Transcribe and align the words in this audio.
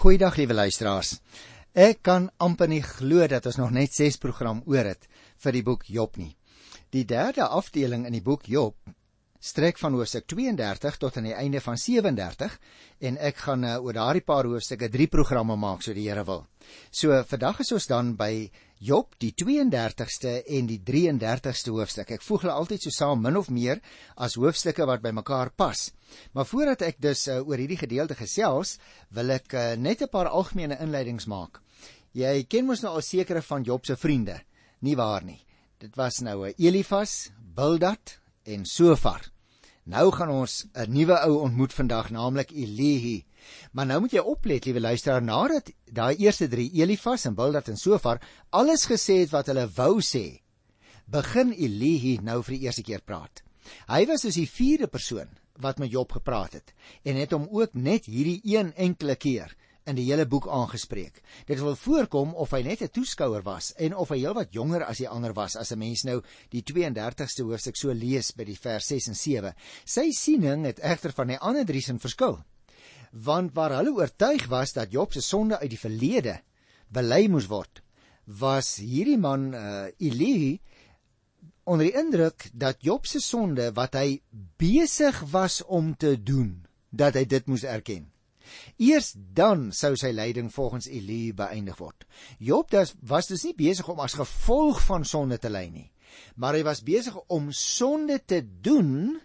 Goeiedag 0.00 0.38
liewe 0.40 0.54
luisteraars. 0.56 1.18
Ek 1.76 1.98
kan 2.08 2.30
amper 2.40 2.70
nie 2.72 2.80
glo 2.80 3.26
dat 3.28 3.44
ons 3.50 3.58
nog 3.60 3.74
net 3.76 3.92
6 3.92 4.16
program 4.22 4.62
oor 4.64 4.86
het 4.88 5.02
vir 5.44 5.52
die 5.52 5.60
boek 5.66 5.82
Job 5.92 6.16
nie. 6.16 6.30
Die 6.88 7.02
derde 7.04 7.44
afdeling 7.44 8.06
in 8.08 8.16
die 8.16 8.22
boek 8.24 8.48
Job 8.48 8.78
strek 9.40 9.78
van 9.80 9.96
hoofstuk 9.96 10.26
32 10.28 10.96
tot 11.00 11.16
aan 11.16 11.30
die 11.30 11.34
einde 11.34 11.60
van 11.64 11.78
37 11.80 12.56
en 13.08 13.16
ek 13.16 13.38
gaan 13.46 13.64
uh, 13.64 13.78
oor 13.80 13.96
daardie 13.96 14.24
paar 14.24 14.44
hoofstukke 14.44 14.90
drie 14.92 15.08
programme 15.08 15.56
maak 15.56 15.80
so 15.82 15.96
die 15.96 16.04
Here 16.10 16.24
wil. 16.28 16.44
So 16.92 17.16
vandag 17.24 17.62
is 17.64 17.72
ons 17.72 17.88
dan 17.88 18.12
by 18.20 18.50
Job 18.84 19.16
die 19.20 19.32
32ste 19.36 20.34
en 20.44 20.68
die 20.68 20.78
33ste 20.84 21.72
hoofstuk. 21.72 22.12
Ek 22.16 22.24
voeg 22.24 22.44
hulle 22.44 22.56
altyd 22.56 22.84
so 22.84 22.92
saam 22.92 23.24
min 23.24 23.36
of 23.40 23.48
meer 23.52 23.80
as 24.16 24.36
hoofstukke 24.40 24.84
wat 24.88 25.02
by 25.04 25.12
mekaar 25.16 25.52
pas. 25.56 25.88
Maar 26.36 26.48
voordat 26.48 26.84
ek 26.84 27.00
dus 27.00 27.26
uh, 27.28 27.40
oor 27.40 27.60
hierdie 27.60 27.80
gedeelte 27.80 28.16
gesels, 28.20 28.76
wil 29.16 29.32
ek 29.36 29.56
uh, 29.56 29.66
net 29.76 30.04
'n 30.04 30.12
paar 30.12 30.28
algemene 30.28 30.76
inleidings 30.80 31.28
maak. 31.28 31.62
Jy 32.12 32.44
ken 32.44 32.66
mos 32.66 32.82
nou 32.82 32.96
al 32.98 33.04
sekere 33.04 33.40
van 33.40 33.64
Job 33.64 33.86
se 33.86 33.96
vriende, 33.96 34.40
nie 34.80 34.96
waar 34.96 35.24
nie? 35.24 35.40
Dit 35.80 35.96
was 35.96 36.20
nou 36.20 36.44
'n 36.44 36.54
Elifas, 36.58 37.30
Bildad 37.54 38.19
en 38.42 38.64
Sofar. 38.64 39.30
Nou 39.84 40.10
gaan 40.12 40.30
ons 40.30 40.66
'n 40.72 40.92
nuwe 40.92 41.16
ou 41.26 41.40
ontmoet 41.40 41.72
vandag, 41.72 42.10
naamlik 42.10 42.50
Elihi. 42.50 43.24
Maar 43.72 43.86
nou 43.86 44.00
moet 44.00 44.12
jy 44.12 44.18
oplet, 44.18 44.64
liewe 44.64 44.80
luisteraar, 44.80 45.22
nadat 45.22 45.70
daai 45.84 46.16
eerste 46.16 46.48
3 46.48 46.70
Elifas 46.72 47.24
en 47.24 47.34
Bildad 47.34 47.68
en 47.68 47.76
Sofar 47.76 48.20
alles 48.50 48.86
gesê 48.86 49.20
het 49.20 49.30
wat 49.30 49.46
hulle 49.46 49.70
wou 49.74 50.00
sê, 50.00 50.40
begin 51.06 51.52
Elihi 51.52 52.18
nou 52.22 52.42
vir 52.42 52.54
die 52.54 52.64
eerste 52.66 52.82
keer 52.82 53.00
praat. 53.00 53.42
Hy 53.88 54.06
was 54.06 54.22
dus 54.22 54.34
die 54.34 54.48
vierde 54.48 54.86
persoon 54.86 55.28
wat 55.60 55.78
met 55.78 55.90
Job 55.90 56.12
gepraat 56.12 56.52
het 56.52 56.72
en 57.02 57.16
het 57.16 57.32
hom 57.32 57.48
ook 57.50 57.74
net 57.74 58.06
hierdie 58.06 58.40
een 58.44 58.72
enkele 58.74 59.16
keer 59.16 59.56
in 59.88 59.96
die 59.96 60.06
hele 60.08 60.26
boek 60.28 60.48
aangespreek. 60.48 61.20
Dit 61.48 61.60
wil 61.62 61.76
voorkom 61.76 62.34
of 62.34 62.52
hy 62.54 62.62
net 62.62 62.82
'n 62.82 62.92
toeskouer 62.92 63.42
was 63.42 63.72
en 63.76 63.96
of 63.96 64.08
hy 64.08 64.18
heelwat 64.18 64.52
jonger 64.52 64.84
as 64.84 64.98
die 64.98 65.08
ander 65.08 65.32
was 65.32 65.56
as 65.56 65.72
'n 65.72 65.78
mens 65.78 66.04
nou 66.04 66.22
die 66.50 66.62
32ste 66.62 67.42
hoofstuk 67.42 67.76
so 67.76 67.92
lees 67.92 68.32
by 68.32 68.44
die 68.44 68.58
vers 68.58 68.86
6 68.86 69.08
en 69.08 69.14
7. 69.14 69.54
Sy 69.84 70.10
siening 70.12 70.64
het 70.64 70.80
egter 70.80 71.12
van 71.12 71.28
die 71.28 71.38
ander 71.38 71.64
drie 71.64 71.82
se 71.82 71.98
verskil. 71.98 72.44
Want 73.12 73.54
waar 73.54 73.76
hulle 73.76 73.92
oortuig 73.92 74.46
was 74.46 74.72
dat 74.72 74.92
Job 74.92 75.12
se 75.12 75.20
sonde 75.20 75.58
uit 75.58 75.70
die 75.70 75.78
verlede 75.78 76.40
bely 76.88 77.26
moes 77.28 77.46
word, 77.46 77.82
was 78.26 78.76
hierdie 78.76 79.18
man 79.18 79.54
uh, 79.54 79.86
Elihu 79.98 80.58
onder 81.64 81.86
die 81.86 81.98
indruk 81.98 82.50
dat 82.52 82.82
Job 82.82 83.06
se 83.06 83.20
sonde 83.20 83.72
wat 83.72 83.94
hy 83.94 84.20
besig 84.58 85.20
was 85.30 85.62
om 85.64 85.96
te 85.96 86.16
doen, 86.22 86.66
dat 86.90 87.14
hy 87.14 87.24
dit 87.24 87.46
moes 87.46 87.62
erken. 87.62 88.10
Eers 88.76 89.12
dan 89.16 89.70
sou 89.72 89.94
sy 89.96 90.10
lyding 90.14 90.50
volgens 90.52 90.88
Elie 90.88 91.34
beëindig 91.36 91.78
word. 91.78 92.06
Job 92.38 92.70
was 93.00 93.30
dus 93.30 93.44
nie 93.44 93.54
besig 93.54 93.88
om 93.88 94.00
as 94.00 94.18
gevolg 94.18 94.82
van 94.86 95.04
sonde 95.04 95.38
te 95.38 95.50
ly 95.50 95.68
nie, 95.68 95.90
maar 96.36 96.54
hy 96.54 96.62
was 96.66 96.82
besig 96.82 97.16
om 97.28 97.52
sonde 97.52 98.18
te 98.24 98.42
doen 98.42 99.20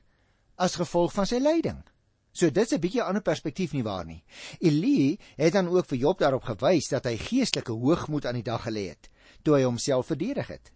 as 0.55 0.77
gevolg 0.79 1.13
van 1.13 1.27
sy 1.29 1.39
lyding. 1.41 1.83
So 2.35 2.51
dit's 2.51 2.73
'n 2.73 2.81
bietjie 2.83 3.03
ander 3.03 3.21
perspektief 3.21 3.71
nie 3.73 3.83
waar 3.83 4.05
nie. 4.05 4.23
Elie 4.59 5.19
het 5.37 5.53
dan 5.53 5.67
ook 5.67 5.85
vir 5.85 5.97
Job 5.97 6.19
daarop 6.19 6.43
gewys 6.43 6.89
dat 6.89 7.05
hy 7.05 7.17
geestelike 7.17 7.71
hoogmoed 7.71 8.25
aan 8.25 8.35
die 8.35 8.43
dag 8.43 8.65
gelê 8.67 8.89
het 8.89 9.09
toe 9.45 9.55
hy 9.55 9.63
homself 9.63 10.09
verdedig 10.09 10.47
het. 10.47 10.71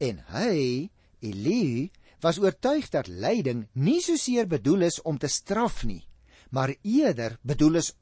En 0.00 0.24
hy, 0.32 0.90
Elie, 1.20 1.92
was 2.24 2.40
oortuig 2.40 2.88
dat 2.90 3.08
lyding 3.08 3.66
nie 3.72 4.00
soseer 4.00 4.48
bedoel 4.48 4.88
is 4.88 5.02
om 5.02 5.18
te 5.18 5.28
straf 5.28 5.84
nie, 5.84 6.02
maar 6.54 6.74
eerder 6.82 7.38
bedoel 7.42 7.80
is 7.82 7.92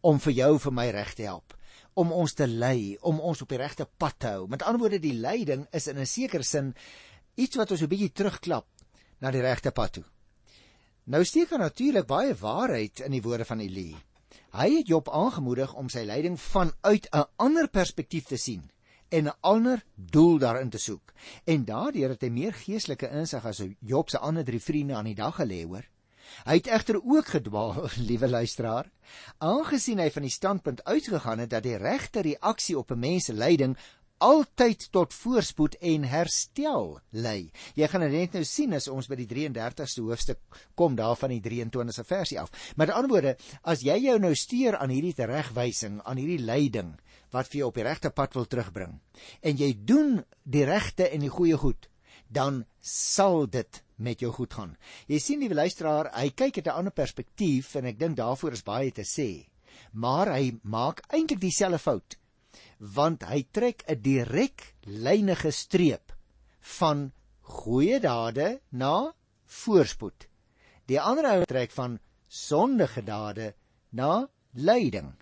om 0.00 0.20
vir 0.24 0.32
jou 0.32 0.52
vir 0.64 0.72
my 0.72 0.86
reg 0.96 1.12
te 1.16 1.26
help. 1.28 1.56
Om 2.00 2.12
ons 2.16 2.32
te 2.34 2.46
lei 2.48 2.96
om 3.06 3.20
ons 3.20 3.42
op 3.44 3.50
die 3.52 3.60
regte 3.60 3.84
pad 3.84 4.16
te 4.18 4.30
hou. 4.32 4.46
Met 4.48 4.64
ander 4.64 4.80
woorde 4.80 5.02
die 5.02 5.16
leiding 5.16 5.66
is 5.76 5.88
in 5.92 5.98
'n 5.98 6.06
sekere 6.06 6.42
sin 6.42 6.74
iets 7.36 7.56
wat 7.56 7.70
ons 7.70 7.82
'n 7.82 7.92
bietjie 7.92 8.12
terugklap 8.12 8.66
na 9.20 9.30
die 9.30 9.44
regte 9.44 9.70
pad 9.70 9.92
toe. 9.92 10.04
Nou 11.04 11.24
steek 11.24 11.50
daar 11.50 11.58
natuurlik 11.58 12.06
baie 12.06 12.34
waarheid 12.34 13.00
in 13.00 13.10
die 13.10 13.22
woorde 13.22 13.44
van 13.44 13.60
Elie. 13.60 13.96
Hy 14.52 14.76
het 14.76 14.88
Job 14.88 15.08
aangemoedig 15.08 15.74
om 15.74 15.88
sy 15.88 16.04
leiding 16.04 16.40
vanuit 16.40 17.08
'n 17.12 17.24
ander 17.36 17.68
perspektief 17.68 18.24
te 18.24 18.36
sien 18.36 18.70
en 19.10 19.26
'n 19.26 19.36
ander 19.40 19.84
doel 19.94 20.38
daarin 20.38 20.70
te 20.70 20.78
soek. 20.78 21.12
En 21.44 21.64
daardeur 21.64 22.08
het 22.08 22.22
hy 22.22 22.28
meer 22.28 22.52
geestelike 22.52 23.10
insig 23.10 23.44
as 23.44 23.62
Job 23.80 24.10
se 24.10 24.18
ander 24.18 24.44
drie 24.44 24.60
vriende 24.60 24.94
aan 24.94 25.04
die 25.04 25.14
dag 25.14 25.36
gelê 25.36 25.64
hoor 25.64 25.84
Hy 26.46 26.58
het 26.60 26.66
egter 26.70 27.00
ook 27.02 27.32
gedwaal, 27.36 27.88
liewe 28.10 28.28
luisteraar, 28.28 28.90
aangesien 29.38 29.98
hy 29.98 30.10
van 30.10 30.26
die 30.26 30.34
standpunt 30.34 30.84
uitgegaan 30.84 31.44
het 31.44 31.50
dat 31.50 31.66
die 31.66 31.78
regte 31.80 32.22
reaksie 32.26 32.78
op 32.78 32.90
'n 32.90 32.98
mens 32.98 33.24
se 33.24 33.32
lyding 33.32 33.76
altyd 34.20 34.84
tot 34.92 35.14
voorspoed 35.16 35.76
en 35.80 36.04
herstel 36.04 36.98
lei. 37.10 37.50
Jy 37.74 37.88
gaan 37.88 38.04
dit 38.04 38.12
net 38.12 38.36
nou 38.36 38.44
sien 38.44 38.76
as 38.76 38.88
ons 38.92 39.08
by 39.08 39.16
die 39.16 39.28
33ste 39.28 40.04
hoofstuk 40.04 40.40
kom 40.76 40.96
daar 40.98 41.16
van 41.16 41.32
die 41.32 41.40
23ste 41.40 42.04
versie 42.04 42.40
af. 42.40 42.52
Met 42.76 42.92
ander 42.92 43.10
woorde, 43.10 43.36
as 43.62 43.80
jy 43.80 43.96
jou 44.04 44.18
nou 44.20 44.34
steur 44.36 44.76
aan 44.76 44.92
hierdie 44.92 45.16
teregwysing, 45.16 46.02
aan 46.04 46.20
hierdie 46.20 46.44
lyding 46.44 46.92
wat 47.32 47.48
vir 47.48 47.62
jou 47.62 47.70
op 47.70 47.78
die 47.78 47.86
regte 47.86 48.10
pad 48.10 48.34
wil 48.36 48.48
terugbring 48.50 48.98
en 49.46 49.60
jy 49.60 49.70
doen 49.86 50.18
die 50.42 50.66
regte 50.68 51.08
en 51.08 51.24
die 51.24 51.32
goeie 51.32 51.56
goed, 51.60 51.89
dan 52.30 52.64
sal 52.80 53.46
dit 53.50 53.82
met 54.00 54.20
jou 54.22 54.30
goed 54.32 54.54
gaan. 54.54 54.76
Jy 55.10 55.18
sien 55.18 55.42
die 55.42 55.52
luisteraar, 55.52 56.12
hy 56.14 56.30
kyk 56.30 56.62
uit 56.62 56.66
'n 56.66 56.78
ander 56.78 56.92
perspektief 56.92 57.74
en 57.74 57.84
ek 57.86 57.98
dink 57.98 58.16
daarvoor 58.16 58.52
is 58.52 58.62
baie 58.62 58.90
te 58.92 59.04
sê. 59.04 59.46
Maar 59.92 60.32
hy 60.38 60.58
maak 60.62 61.02
eintlik 61.10 61.40
dieselfde 61.40 61.78
fout 61.78 62.16
want 62.80 63.22
hy 63.28 63.44
trek 63.52 63.84
'n 63.86 64.00
direk 64.02 64.74
lynige 64.86 65.50
streep 65.52 66.12
van 66.78 67.12
goeie 67.40 68.00
dade 68.00 68.60
na 68.70 69.12
voorspoed. 69.44 70.26
Die 70.86 71.00
ander 71.00 71.24
ou 71.24 71.44
trek 71.44 71.70
van 71.70 71.98
sondige 72.28 73.02
dade 73.02 73.54
na 73.90 74.28
lyding. 74.54 75.14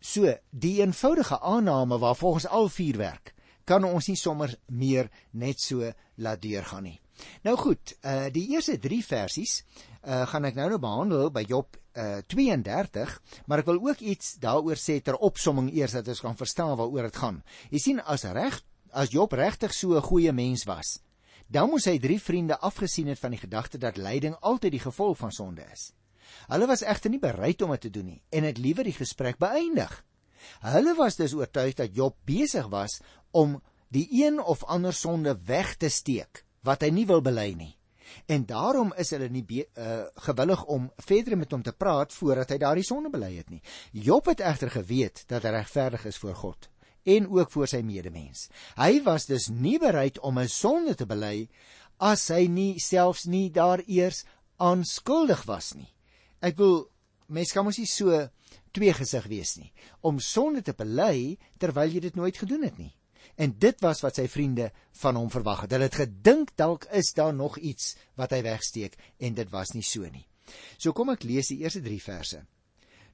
So, 0.00 0.34
die 0.50 0.80
eenvoudige 0.80 1.38
aanname 1.40 1.98
waar 1.98 2.16
volgens 2.16 2.46
al 2.46 2.68
vier 2.68 2.96
werk, 2.96 3.34
kan 3.64 3.84
ons 3.84 4.08
nie 4.08 4.16
sommer 4.16 4.54
meer 4.68 5.10
net 5.32 5.60
so 5.60 5.92
laat 6.16 6.42
deurgaan 6.42 6.84
nie. 6.88 6.98
Nou 7.46 7.56
goed, 7.56 7.94
uh 8.02 8.28
die 8.32 8.48
eerste 8.54 8.78
3 8.78 9.02
versies 9.06 9.62
uh 10.02 10.24
gaan 10.26 10.48
ek 10.48 10.58
nou 10.58 10.68
nou 10.72 10.80
behandel 10.82 11.30
by 11.34 11.44
Job 11.46 11.76
uh 11.94 12.20
32, 12.26 13.14
maar 13.46 13.62
ek 13.62 13.70
wil 13.70 13.80
ook 13.90 14.00
iets 14.00 14.36
daaroor 14.42 14.80
sê 14.80 14.98
ter 15.00 15.18
opsomming 15.18 15.70
eers 15.74 15.94
dat 15.98 16.08
ons 16.08 16.24
kan 16.24 16.38
verstaan 16.38 16.76
waaroor 16.76 17.10
dit 17.10 17.22
gaan. 17.22 17.42
Jy 17.70 17.78
sien 17.78 18.00
as 18.00 18.24
reg 18.24 18.62
as 18.92 19.12
Job 19.12 19.32
regtig 19.32 19.72
so 19.74 19.96
'n 19.96 20.02
goeie 20.02 20.32
mens 20.32 20.64
was, 20.64 21.00
dan 21.48 21.70
moes 21.70 21.84
hy 21.84 21.98
drie 21.98 22.20
vriende 22.20 22.58
afgesien 22.58 23.08
het 23.08 23.18
van 23.18 23.30
die 23.30 23.40
gedagte 23.40 23.78
dat 23.78 23.96
lyding 23.96 24.36
altyd 24.40 24.72
die 24.72 24.86
gevolg 24.86 25.18
van 25.18 25.32
sonde 25.32 25.64
is. 25.72 25.92
Hulle 26.48 26.66
was 26.66 26.82
egter 26.82 27.10
nie 27.10 27.20
bereid 27.20 27.62
om 27.62 27.70
dit 27.70 27.80
te 27.80 27.90
doen 27.90 28.06
nie 28.06 28.22
en 28.30 28.44
het 28.44 28.58
liewer 28.58 28.84
die 28.84 28.96
gesprek 28.96 29.38
beëindig. 29.38 30.04
Hulle 30.60 30.94
was 30.94 31.16
dus 31.16 31.34
oortuig 31.34 31.74
dat 31.78 31.94
Job 31.94 32.16
besig 32.24 32.66
was 32.68 33.00
om 33.32 33.60
die 33.92 34.06
een 34.10 34.40
of 34.40 34.64
ander 34.64 34.94
sonde 34.94 35.36
weg 35.44 35.76
te 35.76 35.88
steek 35.88 36.44
wat 36.62 36.82
hy 36.84 36.90
nie 36.94 37.06
wil 37.06 37.20
bely 37.20 37.52
nie. 37.58 37.74
En 38.26 38.44
daarom 38.46 38.92
is 39.00 39.10
hulle 39.10 39.28
nie 39.32 39.44
uh, 39.48 40.04
gewillig 40.26 40.64
om 40.64 40.90
verder 40.96 41.36
met 41.36 41.52
hom 41.52 41.62
te 41.62 41.72
praat 41.72 42.12
voordat 42.12 42.52
hy 42.52 42.58
daardie 42.60 42.86
sonde 42.86 43.10
bely 43.10 43.32
het 43.36 43.50
nie. 43.50 43.62
Job 43.92 44.28
het 44.30 44.40
egter 44.40 44.70
geweet 44.70 45.24
dat 45.32 45.42
hy 45.42 45.54
regverdig 45.56 46.04
is 46.12 46.20
voor 46.20 46.36
God 46.36 46.68
en 47.02 47.26
ook 47.34 47.50
voor 47.50 47.66
sy 47.66 47.80
medemens. 47.82 48.46
Hy 48.78 49.02
was 49.02 49.26
dus 49.26 49.48
nie 49.50 49.78
bereid 49.82 50.20
om 50.20 50.38
'n 50.38 50.48
sonde 50.48 50.94
te 50.94 51.06
bely 51.06 51.48
as 51.98 52.28
hy 52.28 52.46
nie 52.46 52.78
selfs 52.78 53.24
nie 53.24 53.50
daar 53.50 53.82
eers 53.86 54.24
aanskuldig 54.56 55.42
was 55.44 55.74
nie. 55.74 55.90
Ek 56.40 56.56
wil 56.56 56.90
mens 57.26 57.52
kan 57.52 57.64
mos 57.64 57.78
nie 57.78 57.86
so 57.86 58.28
tweegesig 58.72 59.26
wees 59.26 59.56
nie 59.56 59.72
om 60.00 60.20
sonde 60.20 60.62
te 60.62 60.72
bely 60.72 61.38
terwyl 61.58 61.90
jy 61.90 62.00
dit 62.00 62.14
nooit 62.14 62.36
gedoen 62.36 62.62
het 62.62 62.78
nie. 62.78 62.94
En 63.36 63.54
dit 63.58 63.80
was 63.80 64.02
wat 64.04 64.18
sy 64.18 64.26
vriende 64.28 64.70
van 65.02 65.16
hom 65.16 65.30
verwag 65.30 65.64
het. 65.64 65.72
Hulle 65.76 65.88
het 65.88 66.00
gedink 66.02 66.56
dalk 66.56 66.84
is 66.92 67.12
daar 67.16 67.34
nog 67.34 67.58
iets 67.58 67.96
wat 68.20 68.34
hy 68.34 68.42
wegsteek 68.42 68.98
en 69.18 69.34
dit 69.34 69.50
was 69.50 69.74
nie 69.74 69.86
so 69.86 70.08
nie. 70.08 70.26
So 70.78 70.92
kom 70.92 71.12
ek 71.14 71.24
lees 71.24 71.52
die 71.52 71.62
eerste 71.62 71.80
3 71.84 72.00
verse. 72.02 72.42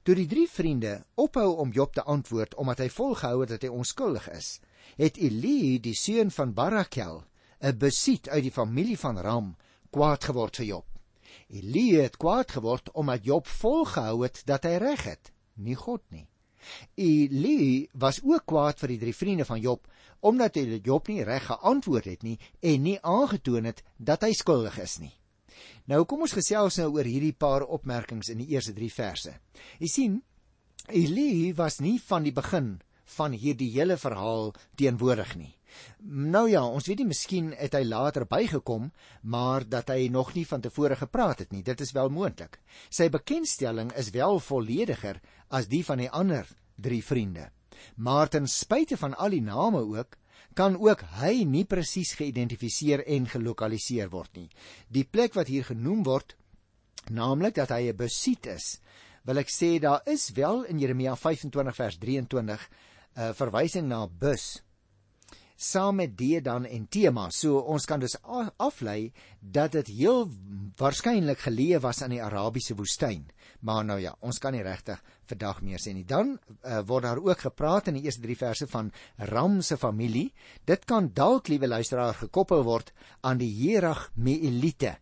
Toe 0.03 0.15
die 0.15 0.27
drie 0.31 0.47
vriende 0.47 0.93
ophou 1.19 1.49
om 1.61 1.73
Job 1.75 1.93
te 1.93 2.03
antwoord 2.03 2.55
omdat 2.55 2.83
hy 2.83 2.89
volgehou 2.89 3.41
het 3.43 3.51
dat 3.55 3.65
hy 3.67 3.71
onskuldig 3.73 4.29
is, 4.31 4.59
het 4.97 5.19
Eli, 5.21 5.79
die 5.83 5.95
seun 5.95 6.31
van 6.31 6.53
Barakel, 6.55 7.23
'n 7.61 7.77
besiet 7.77 8.29
uit 8.29 8.43
die 8.43 8.55
familie 8.55 8.97
van 8.97 9.19
Ram, 9.19 9.55
kwaad 9.91 10.23
geword 10.23 10.55
vir 10.55 10.65
Job. 10.65 10.85
Eli 11.49 11.99
het 11.99 12.17
kwaad 12.17 12.51
geword 12.51 12.91
omdat 12.91 13.25
Job 13.25 13.47
volgehou 13.47 14.23
het 14.23 14.41
dat 14.45 14.63
hy 14.63 14.77
reg 14.77 15.03
het, 15.03 15.31
nie 15.55 15.75
God 15.75 16.01
nie. 16.09 16.27
Eli 16.95 17.89
was 17.93 18.21
ook 18.23 18.45
kwaad 18.45 18.79
vir 18.79 18.93
die 18.95 18.99
drie 19.03 19.15
vriende 19.15 19.45
van 19.45 19.61
Job 19.61 19.87
omdat 20.19 20.55
hy 20.59 20.81
Job 20.83 21.07
nie 21.07 21.23
reg 21.23 21.45
geantwoord 21.49 22.05
het 22.05 22.23
nie 22.23 22.37
en 22.61 22.83
nie 22.83 22.97
aangetoon 23.01 23.69
het 23.69 23.83
dat 23.97 24.23
hy 24.27 24.33
skuldig 24.33 24.79
is 24.79 24.99
nie. 24.99 25.13
Nou 25.89 26.03
kom 26.05 26.21
ons 26.25 26.35
gesels 26.37 26.77
nou 26.79 26.91
oor 26.95 27.07
hierdie 27.07 27.33
paar 27.33 27.65
opmerkings 27.65 28.29
in 28.29 28.41
die 28.43 28.51
eerste 28.53 28.75
3 28.77 28.89
verse. 28.93 29.33
Jy 29.79 29.89
sien, 29.89 30.19
Eli 30.89 31.53
was 31.57 31.79
nie 31.81 31.97
van 32.01 32.25
die 32.25 32.33
begin 32.33 32.79
van 33.17 33.33
hierdie 33.33 33.71
hele 33.73 33.97
verhaal 33.97 34.53
teenwoordig 34.77 35.35
nie. 35.37 35.53
Nou 36.01 36.45
ja, 36.49 36.63
ons 36.65 36.87
weet 36.89 37.01
nie 37.01 37.09
miskien 37.09 37.51
het 37.57 37.75
hy 37.77 37.83
later 37.85 38.25
bygekom, 38.29 38.89
maar 39.21 39.65
dat 39.69 39.91
hy 39.93 40.07
nog 40.13 40.33
nie 40.37 40.45
van 40.49 40.61
tevore 40.61 40.97
gepraat 40.97 41.45
het 41.45 41.53
nie. 41.53 41.63
Dit 41.65 41.81
is 41.85 41.93
wel 41.97 42.09
moontlik. 42.13 42.59
Sy 42.89 43.09
bekendstelling 43.13 43.93
is 43.97 44.11
wel 44.15 44.39
vollediger 44.39 45.21
as 45.49 45.69
die 45.69 45.83
van 45.85 46.01
die 46.01 46.09
ander 46.09 46.49
drie 46.77 47.03
vriende. 47.05 47.49
Maar 47.95 48.29
ten 48.29 48.47
spyte 48.47 48.97
van 48.97 49.15
al 49.17 49.29
die 49.29 49.41
name 49.41 49.81
ook, 49.81 50.17
kan 50.53 50.77
ook 50.79 51.03
hy 51.21 51.43
nie 51.45 51.65
presies 51.65 52.15
geïdentifiseer 52.19 53.05
en 53.05 53.27
gelokaliseer 53.29 54.09
word 54.09 54.35
nie. 54.35 54.49
Die 54.87 55.05
plek 55.05 55.33
wat 55.37 55.47
hier 55.47 55.63
genoem 55.63 56.03
word, 56.03 56.35
naamlik 57.09 57.55
dat 57.55 57.69
hy 57.69 57.89
'n 57.89 57.97
besiet 57.97 58.45
is, 58.45 58.79
wil 59.23 59.37
ek 59.37 59.49
sê 59.49 59.79
daar 59.79 60.01
is 60.05 60.31
wel 60.35 60.63
in 60.63 60.79
Jeremia 60.79 61.15
25 61.15 61.75
vers 61.75 61.97
23 61.97 62.69
'n 63.15 63.21
uh, 63.21 63.33
verwysing 63.33 63.87
na 63.87 64.07
bus 64.07 64.61
saam 65.59 65.99
met 65.99 66.15
Dedan 66.17 66.65
en 66.65 66.87
Tema. 66.87 67.27
So 67.35 67.59
ons 67.59 67.85
kan 67.85 67.99
dus 67.99 68.15
aflei 68.57 69.11
dat 69.39 69.73
dit 69.75 69.91
heel 69.99 70.29
waarskynlik 70.79 71.43
geleë 71.43 71.81
was 71.83 71.99
aan 72.03 72.15
die 72.15 72.23
Arabiese 72.23 72.77
woestyn. 72.79 73.25
Maar 73.67 73.83
nou 73.85 73.99
ja, 73.99 74.13
ons 74.23 74.39
kan 74.39 74.55
nie 74.55 74.63
regtig 74.63 75.01
vandag 75.27 75.59
meer 75.61 75.81
sê 75.83 75.91
nie. 75.93 76.05
Dan 76.07 76.37
uh, 76.37 76.79
word 76.87 77.03
daar 77.03 77.19
ook 77.19 77.43
gepraat 77.43 77.89
in 77.91 77.99
die 77.99 78.05
eerste 78.07 78.23
3 78.23 78.37
verse 78.39 78.69
van 78.71 78.91
Ram 79.31 79.59
se 79.61 79.77
familie. 79.77 80.31
Dit 80.65 80.87
kan 80.87 81.11
dalk 81.13 81.51
liewe 81.51 81.67
luisteraar 81.67 82.15
gekoppel 82.21 82.63
word 82.63 82.93
aan 83.21 83.41
die 83.41 83.51
Jerag 83.51 84.09
Meelite 84.15 84.95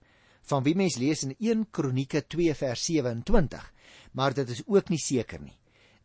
van 0.48 0.64
wie 0.64 0.76
mens 0.80 0.98
lees 0.98 1.26
in 1.28 1.36
1 1.38 1.68
Kronieke 1.72 2.24
2 2.26 2.56
vers 2.56 2.90
27. 2.90 3.72
Maar 4.18 4.34
dit 4.34 4.50
is 4.50 4.64
ook 4.66 4.90
nie 4.90 5.02
seker 5.02 5.42
nie. 5.44 5.58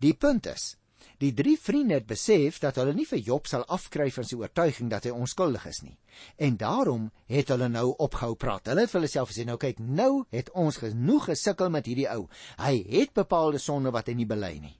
Die 0.02 0.14
punt 0.18 0.46
is 0.50 0.74
Die 1.22 1.30
drie 1.38 1.54
vriende 1.54 1.94
het 2.00 2.06
besef 2.10 2.56
dat 2.58 2.80
hulle 2.80 2.96
nie 2.98 3.04
vir 3.06 3.20
Job 3.22 3.46
sal 3.46 3.62
afkry 3.70 4.08
van 4.10 4.26
sy 4.26 4.34
oortuiging 4.40 4.88
dat 4.90 5.04
hy 5.06 5.12
onskuldig 5.14 5.68
is 5.70 5.78
nie. 5.84 5.94
En 6.34 6.56
daarom 6.58 7.04
het 7.30 7.52
hulle 7.54 7.68
nou 7.70 7.92
opgehou 8.02 8.34
praat. 8.34 8.66
Hulle 8.66 8.82
het 8.82 8.90
vir 8.90 9.00
hulle 9.00 9.10
self 9.12 9.30
gesê, 9.30 9.44
"Nou 9.46 9.56
kyk, 9.56 9.78
nou 9.78 10.24
het 10.34 10.50
ons 10.50 10.80
genoeg 10.82 11.28
gesukkel 11.30 11.70
met 11.70 11.86
hierdie 11.86 12.08
ou. 12.10 12.28
Hy 12.58 12.84
het 12.88 13.14
bepaalde 13.14 13.58
sonde 13.58 13.92
wat 13.92 14.06
hy 14.06 14.14
nie 14.14 14.26
bely 14.26 14.58
nie. 14.58 14.78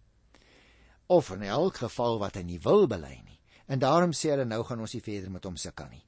Of 1.06 1.30
in 1.30 1.42
elk 1.42 1.76
geval 1.76 2.18
wat 2.18 2.34
hy 2.34 2.42
nie 2.42 2.58
wil 2.58 2.86
bely 2.88 3.22
nie. 3.24 3.38
En 3.68 3.78
daarom 3.78 4.10
sê 4.10 4.30
hulle 4.30 4.44
nou 4.44 4.64
gaan 4.64 4.80
ons 4.80 4.94
nie 4.94 5.02
verder 5.02 5.30
met 5.30 5.44
hom 5.44 5.56
sukkel 5.56 5.88
nie." 5.90 6.04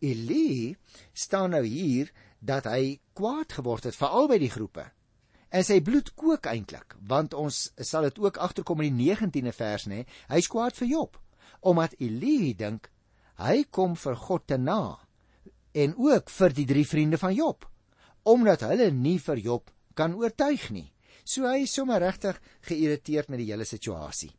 Eli 0.00 0.76
staan 1.12 1.50
nou 1.50 1.64
hier 1.64 2.12
dat 2.38 2.64
hy 2.64 3.00
kwaad 3.14 3.52
geword 3.52 3.84
het 3.84 3.96
veral 3.96 4.28
by 4.28 4.38
die 4.38 4.50
groepe 4.50 4.92
En 5.52 5.64
sy 5.66 5.82
bloed 5.84 6.08
kook 6.16 6.46
eintlik, 6.48 6.94
want 7.08 7.34
ons 7.36 7.56
sal 7.84 8.06
dit 8.08 8.18
ook 8.24 8.38
agterkom 8.40 8.80
in 8.86 8.96
die 8.96 9.10
19de 9.12 9.52
vers 9.52 9.84
nê. 9.90 10.04
Hy 10.32 10.40
skwaad 10.40 10.78
vir 10.80 10.92
Job 10.96 11.18
omdat 11.62 11.92
Eli 12.02 12.54
dink 12.58 12.88
hy 13.38 13.62
kom 13.70 13.92
vir 13.94 14.16
God 14.18 14.48
te 14.50 14.56
na 14.58 14.96
en 15.78 15.92
ook 15.94 16.32
vir 16.34 16.54
die 16.56 16.64
drie 16.66 16.86
vriende 16.88 17.20
van 17.22 17.36
Job 17.36 17.68
omdat 18.26 18.64
hulle 18.66 18.88
nie 18.94 19.18
vir 19.22 19.38
Job 19.38 19.70
kan 19.94 20.16
oortuig 20.18 20.70
nie. 20.74 20.88
So 21.22 21.46
hy 21.46 21.62
is 21.66 21.74
sommer 21.74 22.02
regtig 22.02 22.38
geïrriteerd 22.66 23.30
met 23.30 23.42
die 23.42 23.50
hele 23.52 23.66
situasie. 23.68 24.32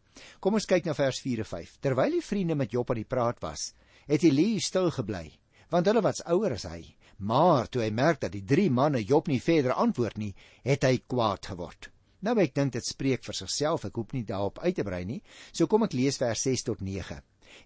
Kom 0.44 0.58
ons 0.60 0.68
kyk 0.68 0.88
na 0.88 0.96
vers 0.98 1.20
4 1.24 1.44
en 1.44 1.50
5. 1.50 1.78
Terwyl 1.84 2.18
die 2.18 2.26
vriende 2.26 2.58
met 2.60 2.74
Job 2.76 2.92
aan 2.92 3.02
die 3.02 3.08
praat 3.08 3.40
was, 3.44 3.72
het 4.08 4.24
Eli 4.28 4.60
stil 4.60 4.92
gebly, 4.92 5.30
want 5.72 5.88
hulle 5.88 6.04
was 6.04 6.24
ouer 6.28 6.58
as 6.58 6.68
hy 6.68 6.82
Maar 7.18 7.70
toe 7.70 7.84
hy 7.84 7.92
merk 7.92 8.22
dat 8.22 8.34
die 8.34 8.44
drie 8.46 8.70
manne 8.72 9.04
Job 9.04 9.28
nie 9.28 9.42
verder 9.42 9.74
antwoord 9.74 10.18
nie, 10.18 10.34
het 10.64 10.84
hy 10.88 10.98
kwaad 11.08 11.46
geword. 11.54 11.90
Nou 12.24 12.38
ek 12.40 12.56
dink 12.56 12.74
dit 12.74 12.86
spreek 12.88 13.24
vir 13.26 13.36
sigself, 13.36 13.86
ek 13.86 13.98
hoef 14.00 14.14
nie 14.16 14.24
daarop 14.24 14.62
uit 14.64 14.76
te 14.76 14.86
brei 14.88 15.04
nie. 15.06 15.20
So 15.52 15.68
kom 15.68 15.84
ek 15.84 15.96
lees 15.98 16.18
vers 16.22 16.46
6 16.48 16.70
tot 16.70 16.82
9. 16.82 17.20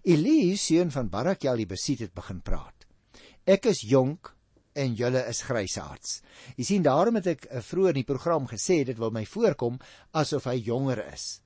Elie, 0.04 0.56
seun 0.58 0.90
van 0.92 1.08
Barakel 1.08 1.62
die 1.62 1.68
besit 1.70 2.02
het 2.04 2.14
begin 2.14 2.42
praat. 2.44 2.86
Ek 3.48 3.70
is 3.70 3.84
jonk 3.86 4.34
en 4.78 4.94
julle 4.98 5.22
is 5.30 5.42
grysaards. 5.46 6.18
Jy 6.58 6.66
sien 6.66 6.86
daarom 6.86 7.18
het 7.18 7.30
ek 7.34 7.46
uh, 7.48 7.62
vroeër 7.64 7.96
in 7.96 8.02
die 8.02 8.08
program 8.08 8.48
gesê 8.50 8.82
dit 8.86 8.98
wil 8.98 9.14
my 9.14 9.24
voorkom 9.26 9.78
asof 10.18 10.46
hy 10.50 10.58
jonger 10.68 11.02
is. 11.08 11.38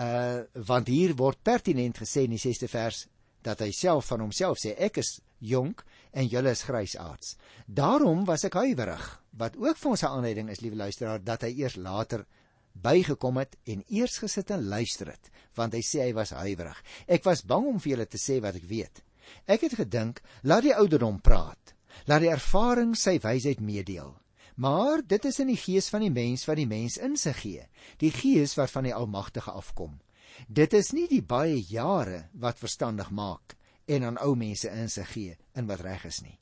Uh 0.00 0.44
want 0.68 0.88
hier 0.88 1.12
word 1.18 1.42
pertinent 1.44 1.98
gesê 2.00 2.24
in 2.24 2.32
die 2.32 2.40
6ste 2.40 2.70
vers 2.72 3.04
dat 3.44 3.60
hy 3.60 3.72
self 3.76 4.08
van 4.12 4.22
homself 4.24 4.60
sê 4.62 4.72
ek 4.80 5.02
is 5.02 5.18
jonk 5.42 5.82
en 6.12 6.28
julle 6.28 6.52
is 6.52 6.64
grysaards. 6.68 7.36
Daarom 7.66 8.24
was 8.28 8.44
ek 8.44 8.58
huiwerig, 8.60 9.04
wat 9.40 9.56
ook 9.56 9.78
vir 9.80 9.90
ons 9.90 10.02
'n 10.02 10.12
aanleiding 10.12 10.50
is, 10.50 10.60
liewe 10.60 10.76
luisteraar, 10.76 11.24
dat 11.24 11.42
hy 11.42 11.52
eers 11.56 11.76
later 11.76 12.26
bygekom 12.72 13.36
het 13.36 13.56
en 13.64 13.84
eers 13.88 14.18
gesit 14.18 14.50
en 14.50 14.68
luister 14.68 15.06
het, 15.06 15.30
want 15.54 15.72
hy 15.72 15.80
sê 15.80 16.00
hy 16.00 16.12
was 16.12 16.30
huiwerig. 16.30 16.82
Ek 17.06 17.24
was 17.24 17.44
bang 17.44 17.66
om 17.66 17.80
vir 17.80 17.90
julle 17.90 18.06
te 18.06 18.18
sê 18.18 18.40
wat 18.40 18.56
ek 18.56 18.68
weet. 18.68 19.02
Ek 19.46 19.60
het 19.60 19.74
gedink, 19.74 20.20
laat 20.42 20.62
die 20.62 20.74
ouderdom 20.74 21.20
praat. 21.20 21.74
Laat 22.06 22.20
die 22.20 22.32
ervaring 22.32 22.96
sy 22.96 23.18
wysheid 23.18 23.60
meedeel. 23.60 24.16
Maar 24.56 25.02
dit 25.06 25.24
is 25.24 25.38
in 25.40 25.46
die 25.46 25.56
gees 25.56 25.88
van 25.88 26.00
die 26.00 26.10
mens 26.10 26.44
wat 26.44 26.56
die 26.56 26.66
mens 26.66 26.96
insig 26.96 27.40
gee, 27.40 27.66
die 27.98 28.10
gees 28.10 28.54
wat 28.56 28.70
van 28.70 28.84
die 28.84 28.94
Almagtige 28.94 29.50
afkom. 29.50 30.00
Dit 30.48 30.72
is 30.72 30.92
nie 30.92 31.08
die 31.08 31.22
baie 31.22 31.60
jare 31.60 32.28
wat 32.32 32.58
verstandig 32.58 33.10
maak 33.10 33.56
en 33.94 34.04
aan 34.08 34.20
ou 34.24 34.34
mense 34.38 34.70
insig 34.70 35.10
gee 35.12 35.36
in 35.58 35.68
wat 35.68 35.82
reg 35.84 36.04
is 36.08 36.22
nie. 36.24 36.38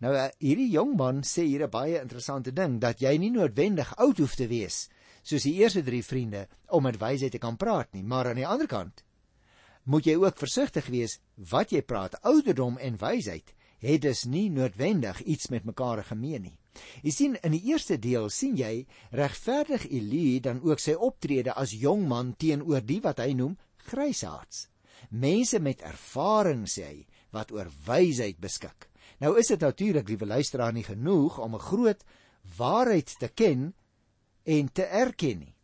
Nou 0.00 0.14
eh, 0.16 0.30
hierdie 0.40 0.70
jong 0.72 0.96
man 0.96 1.22
sê 1.28 1.44
hier 1.44 1.66
'n 1.66 1.70
baie 1.70 2.00
interessante 2.00 2.52
ding 2.52 2.80
dat 2.80 3.00
jy 3.00 3.16
nie 3.18 3.30
noodwendig 3.30 3.92
oud 3.96 4.18
hoef 4.18 4.34
te 4.34 4.46
wees 4.48 4.88
soos 5.22 5.44
die 5.44 5.58
eerste 5.60 5.82
drie 5.84 6.02
vriende 6.02 6.46
om 6.68 6.82
met 6.82 6.98
wysheid 6.98 7.32
te 7.32 7.38
kan 7.38 7.56
praat 7.56 7.92
nie, 7.92 8.02
maar 8.02 8.28
aan 8.28 8.40
die 8.40 8.46
ander 8.46 8.66
kant 8.66 9.04
moet 9.84 10.06
jy 10.06 10.16
ook 10.16 10.38
versigtig 10.38 10.86
wees 10.86 11.18
wat 11.50 11.72
jy 11.72 11.82
praat. 11.82 12.16
Ouderdom 12.22 12.78
en 12.78 12.98
wysheid 13.00 13.54
het 13.80 14.02
dus 14.02 14.24
nie 14.24 14.50
noodwendig 14.50 15.22
iets 15.22 15.48
met 15.48 15.64
mekaar 15.64 16.04
gemeen 16.04 16.42
nie. 16.42 16.58
Jy 17.02 17.10
sien 17.10 17.36
in 17.42 17.52
die 17.52 17.64
eerste 17.72 17.98
deel 17.98 18.28
sien 18.30 18.56
jy 18.56 18.86
regverdig 19.10 19.86
Elie 19.88 20.40
dan 20.40 20.60
ook 20.62 20.80
sy 20.80 20.94
optrede 20.94 21.52
as 21.52 21.72
jong 21.72 22.06
man 22.08 22.34
teenoor 22.36 22.84
die 22.84 23.00
wat 23.00 23.18
hy 23.24 23.32
noem 23.32 23.56
grysaards 23.88 24.68
mense 25.08 25.60
met 25.60 25.82
ervaring 25.82 26.66
sê 26.68 26.84
hy 26.84 27.06
wat 27.30 27.52
oor 27.52 27.70
wysheid 27.86 28.38
beskik. 28.40 28.88
Nou 29.20 29.36
is 29.38 29.50
dit 29.52 29.60
natuurlik 29.60 30.08
liewe 30.08 30.26
luisteraar 30.26 30.72
nie 30.72 30.84
genoeg 30.84 31.38
om 31.38 31.54
'n 31.54 31.66
groot 31.70 32.04
waarheid 32.56 33.18
te 33.18 33.28
ken 33.28 33.74
en 34.44 34.72
te 34.72 34.84
erken 34.84 35.38
nie. 35.38 35.54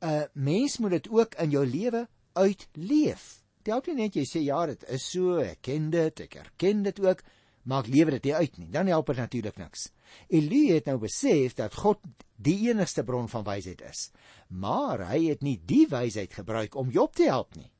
'n 0.00 0.28
Mens 0.32 0.78
moet 0.78 0.90
dit 0.90 1.08
ook 1.08 1.34
in 1.34 1.50
jou 1.50 1.66
lewe 1.66 2.08
uitleef. 2.32 3.44
Telk 3.62 3.86
nie 3.86 3.94
net 3.94 4.14
jy 4.14 4.24
sê 4.24 4.40
ja, 4.44 4.66
dit 4.66 4.84
is 4.88 5.10
so, 5.10 5.38
ek 5.38 5.62
ken 5.62 5.90
dit, 5.90 6.20
ek 6.20 6.34
erken 6.34 6.82
dit 6.82 7.00
ook, 7.00 7.22
maar 7.62 7.84
ek 7.84 7.92
lewe 7.92 8.10
dit 8.10 8.24
nie 8.24 8.34
uit 8.34 8.58
nie. 8.58 8.70
Dan 8.70 8.86
help 8.86 9.06
dit 9.06 9.16
natuurlik 9.16 9.56
niks. 9.56 9.90
Elie 10.28 10.72
het 10.72 10.86
nou 10.86 10.98
besef 10.98 11.54
dat 11.54 11.74
God 11.74 12.00
die 12.36 12.68
enigste 12.68 13.04
bron 13.04 13.28
van 13.28 13.44
wysheid 13.44 13.82
is, 13.82 14.10
maar 14.48 15.08
hy 15.10 15.26
het 15.28 15.42
nie 15.42 15.58
die 15.66 15.86
wysheid 15.90 16.32
gebruik 16.32 16.76
om 16.78 16.90
Job 16.94 17.16
te 17.16 17.28
help 17.28 17.56
nie. 17.56 17.70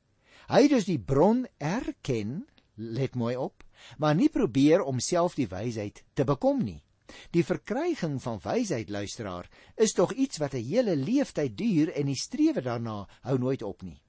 Hy 0.49 0.65
dus 0.65 0.87
die 0.89 0.97
bron 0.97 1.43
erken, 1.61 2.47
let 2.73 3.13
mooi 3.15 3.35
op, 3.37 3.61
maar 4.01 4.15
nie 4.17 4.31
probeer 4.33 4.81
om 4.81 4.97
self 4.97 5.35
die 5.37 5.47
wysheid 5.47 6.01
te 6.17 6.25
bekom 6.25 6.63
nie. 6.65 6.79
Die 7.33 7.43
verkryging 7.45 8.17
van 8.21 8.41
wysheid 8.41 8.89
luisteraar 8.89 9.49
is 9.77 9.93
tog 9.97 10.13
iets 10.13 10.41
wat 10.41 10.53
'n 10.53 10.65
hele 10.65 10.95
leeftyd 10.95 11.57
duur 11.57 11.91
en 11.93 12.05
die 12.05 12.17
strewe 12.17 12.61
daarna 12.61 13.07
hou 13.21 13.37
nooit 13.37 13.61
op 13.61 13.81
nie. 13.81 14.01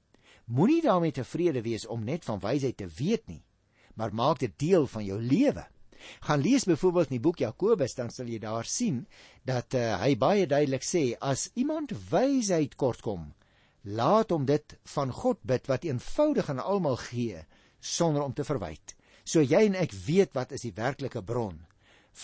Moenie 0.45 0.83
daarmee 0.83 1.13
tevrede 1.13 1.63
wees 1.63 1.87
om 1.87 2.05
net 2.05 2.25
van 2.25 2.41
wysheid 2.41 2.77
te 2.77 2.89
weet 2.89 3.27
nie, 3.27 3.45
maar 3.95 4.15
maak 4.15 4.39
dit 4.39 4.59
deel 4.59 4.87
van 4.87 5.05
jou 5.05 5.21
lewe. 5.23 5.67
Gaan 6.21 6.41
lees 6.41 6.65
byvoorbeeld 6.65 7.11
in 7.11 7.17
die 7.17 7.21
boek 7.21 7.39
Jakobus 7.39 7.95
dan 7.95 8.11
sal 8.11 8.27
jy 8.27 8.39
daar 8.39 8.65
sien 8.65 9.07
dat 9.45 9.75
uh, 9.75 10.01
hy 10.01 10.17
baie 10.17 10.47
duidelik 10.47 10.83
sê 10.83 11.17
as 11.21 11.51
iemand 11.55 11.93
wysheid 12.11 12.77
kortkom, 12.77 13.35
laat 13.83 14.31
hom 14.31 14.45
dit 14.45 14.77
van 14.95 15.13
God 15.13 15.41
bid 15.43 15.69
wat 15.71 15.85
eenvoudig 15.85 16.51
aan 16.51 16.61
almal 16.61 16.97
gee 16.97 17.45
sonder 17.81 18.23
om 18.23 18.35
te 18.35 18.45
verwyd. 18.45 18.95
So 19.25 19.41
jy 19.41 19.65
en 19.69 19.77
ek 19.79 19.95
weet 20.07 20.35
wat 20.37 20.53
is 20.53 20.67
die 20.67 20.75
werklike 20.77 21.23
bron 21.25 21.63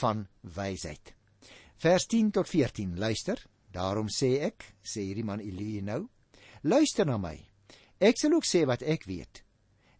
van 0.01 0.27
wysheid. 0.43 1.15
Vers 1.81 2.07
10 2.07 2.33
tot 2.37 2.49
14 2.49 2.97
luister. 2.99 3.41
Daarom 3.73 4.09
sê 4.09 4.39
ek, 4.47 4.65
sê 4.81 5.05
hierdie 5.05 5.25
man 5.27 5.43
Elie 5.45 5.83
nou, 5.85 6.07
luister 6.63 7.07
na 7.07 7.19
my. 7.21 7.37
Ek 8.01 8.17
sal 8.21 8.37
ook 8.37 8.47
sê 8.49 8.65
wat 8.69 8.83
ek 8.83 9.05
weet. 9.09 9.43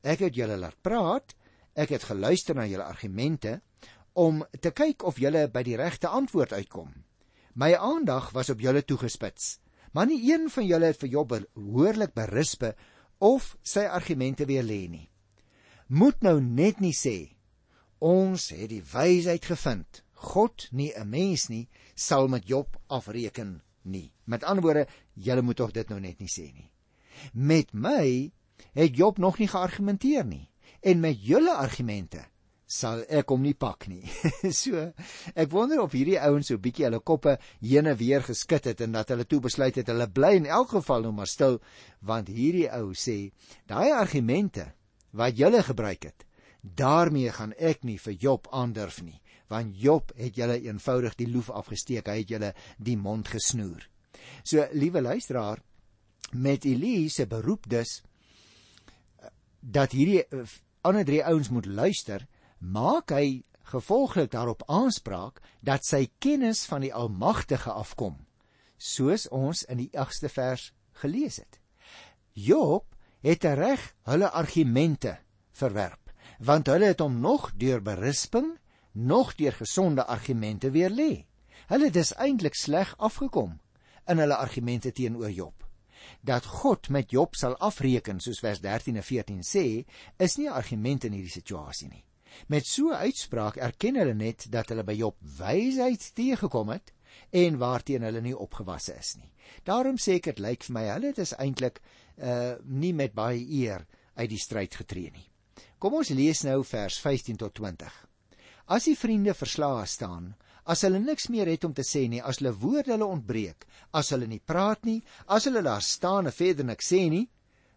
Ek 0.01 0.23
het 0.25 0.37
julle 0.37 0.57
laat 0.61 0.77
praat, 0.85 1.35
ek 1.77 1.93
het 1.93 2.07
geluister 2.09 2.57
na 2.57 2.65
julle 2.69 2.87
argumente 2.87 3.61
om 4.17 4.41
te 4.61 4.73
kyk 4.73 5.05
of 5.05 5.21
julle 5.21 5.45
by 5.53 5.61
die 5.67 5.77
regte 5.77 6.09
antwoord 6.09 6.55
uitkom. 6.57 6.89
My 7.57 7.75
aandag 7.77 8.31
was 8.33 8.49
op 8.53 8.63
julle 8.65 8.85
toegespits 8.85 9.59
maar 9.97 10.11
nie 10.11 10.21
een 10.29 10.51
van 10.53 10.67
julle 10.69 10.91
het 10.91 10.99
vir 11.01 11.09
Job 11.09 11.31
behoorlik 11.33 12.13
berispe 12.13 12.75
of 13.25 13.55
sy 13.65 13.87
argumente 13.89 14.45
weer 14.45 14.65
lê 14.67 14.83
nie. 14.93 15.07
Moet 15.89 16.21
nou 16.21 16.37
net 16.45 16.83
nie 16.85 16.93
sê 16.93 17.33
ons 18.05 18.51
het 18.53 18.69
die 18.75 18.83
wysheid 18.85 19.49
gevind. 19.49 20.03
God 20.13 20.69
nie 20.73 20.93
'n 20.93 21.09
mens 21.09 21.49
nie 21.49 21.69
sal 21.95 22.29
met 22.29 22.49
Job 22.49 22.77
afreken 22.89 23.63
nie. 23.83 24.13
Met 24.25 24.45
ander 24.45 24.63
woorde, 24.63 24.87
julle 25.15 25.43
moet 25.43 25.57
tog 25.57 25.73
dit 25.73 25.89
nou 25.89 26.01
net 26.01 26.21
nie 26.21 26.29
sê 26.29 26.53
nie. 26.53 26.71
Met 27.33 27.73
my 27.73 28.33
het 28.75 28.97
Job 28.97 29.19
nog 29.19 29.39
nie 29.39 29.49
geargumenteer 29.49 30.27
nie 30.27 30.51
en 30.81 31.01
met 31.01 31.25
julle 31.25 31.55
argumente 31.55 32.27
sal 32.67 33.05
ek 33.07 33.31
hom 33.31 33.45
nie 33.47 33.55
pak 33.55 33.87
nie. 33.89 34.03
so 34.63 34.89
ek 35.39 35.53
wonder 35.55 35.81
of 35.85 35.95
hierdie 35.95 36.19
ouens 36.19 36.51
so 36.51 36.59
bietjie 36.59 36.89
hulle 36.89 37.01
koppe 37.01 37.37
heen 37.63 37.87
en 37.87 37.99
weer 37.99 38.25
geskit 38.27 38.67
het 38.73 38.83
en 38.83 38.97
dat 38.99 39.13
hulle 39.15 39.27
toe 39.27 39.41
besluit 39.45 39.79
het 39.79 39.91
hulle 39.93 40.09
bly 40.11 40.35
in 40.41 40.51
elk 40.51 40.75
geval 40.75 41.07
nou 41.07 41.15
maar 41.15 41.31
stil 41.31 41.61
want 42.03 42.33
hierdie 42.33 42.67
ou 42.75 42.91
sê 42.91 43.31
daai 43.71 43.95
argumente 43.95 44.73
wat 45.17 45.39
julle 45.39 45.63
gebruik 45.63 46.11
het 46.11 46.27
daarmee 46.67 47.31
gaan 47.31 47.55
ek 47.55 47.87
nie 47.87 48.01
vir 48.03 48.19
Job 48.19 48.51
aandurf 48.51 48.99
nie 49.07 49.21
want 49.49 49.79
Job 49.79 50.11
het 50.19 50.35
julle 50.35 50.59
eenvoudig 50.59 51.15
die 51.21 51.31
loef 51.31 51.51
afgesteek 51.55 52.11
hy 52.11 52.19
het 52.25 52.31
julle 52.35 52.53
die 52.83 52.97
mond 52.99 53.29
gesnoer. 53.31 53.85
So 54.43 54.67
liewe 54.75 55.01
luisteraar 55.03 55.63
met 56.33 56.67
Elise 56.67 57.27
beroep 57.31 57.69
dus 57.71 58.01
dat 59.61 59.95
hierdie 59.95 60.25
eh, 60.25 60.43
ander 60.83 61.07
drie 61.07 61.23
ouens 61.25 61.51
moet 61.51 61.67
luister 61.67 62.27
maak 62.59 63.11
hy 63.11 63.45
gevolglik 63.67 64.31
daarop 64.31 64.63
aanspraak 64.71 65.41
dat 65.61 65.85
sy 65.85 66.07
kennis 66.19 66.65
van 66.71 66.85
die 66.87 66.95
Almagtige 66.95 67.73
afkom, 67.73 68.17
soos 68.79 69.27
ons 69.29 69.65
in 69.67 69.83
die 69.83 69.91
8ste 69.93 70.31
vers 70.31 70.71
gelees 71.03 71.41
het. 71.43 71.61
Job 72.33 72.95
het 73.27 73.45
reg 73.45 73.83
hulle 74.07 74.31
argumente 74.31 75.17
verwerp, 75.57 76.13
want 76.39 76.69
hulle 76.71 76.93
het 76.93 77.03
hom 77.03 77.21
nog 77.21 77.51
deur 77.59 77.83
berisping, 77.83 78.55
nog 78.93 79.35
deur 79.35 79.53
gesonde 79.53 80.07
argumente 80.07 80.71
weer 80.71 80.91
lê. 80.91 81.27
Hulle 81.67 81.91
het 81.91 81.97
dus 81.97 82.15
eintlik 82.15 82.55
sleg 82.55 82.95
afgekom 82.97 83.59
in 84.07 84.21
hulle 84.23 84.37
argumente 84.37 84.93
teenoor 84.93 85.31
Job. 85.31 85.65
Dat 86.23 86.45
God 86.45 86.89
met 86.89 87.11
Job 87.11 87.35
sal 87.35 87.57
afreken 87.59 88.21
soos 88.21 88.39
vers 88.39 88.61
13 88.61 88.97
en 88.97 89.03
14 89.03 89.43
sê, 89.43 89.85
is 90.17 90.37
nie 90.37 90.47
'n 90.47 90.53
argument 90.53 91.05
in 91.05 91.13
hierdie 91.13 91.31
situasie 91.41 91.89
nie. 91.89 92.05
Met 92.49 92.67
so 92.67 92.91
'n 92.91 93.03
uitspraak 93.09 93.57
erken 93.57 93.97
hulle 93.97 94.15
net 94.15 94.47
dat 94.51 94.69
hulle 94.69 94.85
by 94.85 94.93
Job 94.93 95.17
wysheid 95.39 96.15
teëgekom 96.15 96.69
het 96.69 96.93
en 97.31 97.59
waarteen 97.59 98.03
hulle 98.03 98.21
nie 98.21 98.37
opgewasse 98.37 98.95
is 98.99 99.17
nie. 99.17 99.33
Daarom 99.65 99.97
sê 99.97 100.17
ek 100.19 100.25
dit 100.31 100.39
lyk 100.39 100.65
vir 100.65 100.75
my 100.75 100.85
hulle 100.89 101.07
het 101.07 101.19
is 101.19 101.35
eintlik 101.39 101.81
uh 102.17 102.55
nie 102.65 102.93
met 102.93 103.15
baie 103.15 103.41
eer 103.41 103.87
uit 104.17 104.31
die 104.31 104.41
stryd 104.41 104.75
getree 104.75 105.11
nie. 105.11 105.29
Kom 105.79 105.95
ons 105.95 106.11
lees 106.11 106.43
nou 106.45 106.63
vers 106.65 106.99
15 107.01 107.37
tot 107.37 107.55
20. 107.55 107.93
As 108.67 108.85
die 108.85 108.97
vriende 108.97 109.35
verslae 109.35 109.87
staan, 109.87 110.35
as 110.65 110.83
hulle 110.83 110.99
niks 110.99 111.29
meer 111.31 111.47
het 111.47 111.65
om 111.65 111.75
te 111.77 111.85
sê 111.87 112.07
nie, 112.09 112.23
as 112.23 112.41
hulle 112.41 112.55
woorde 112.59 112.95
hulle 112.95 113.07
ontbreek, 113.07 113.67
as 113.93 114.11
hulle 114.15 114.27
nie 114.27 114.41
praat 114.41 114.85
nie, 114.89 115.03
as 115.29 115.47
hulle 115.47 115.63
daar 115.63 115.85
staan 115.85 116.27
en 116.27 116.35
verder 116.35 116.67
niks 116.67 116.89
sê 116.93 117.05
nie, 117.13 117.27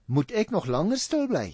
moet 0.08 0.32
ek 0.32 0.52
nog 0.56 0.66
langer 0.66 0.98
stil 0.98 1.28
bly. 1.30 1.52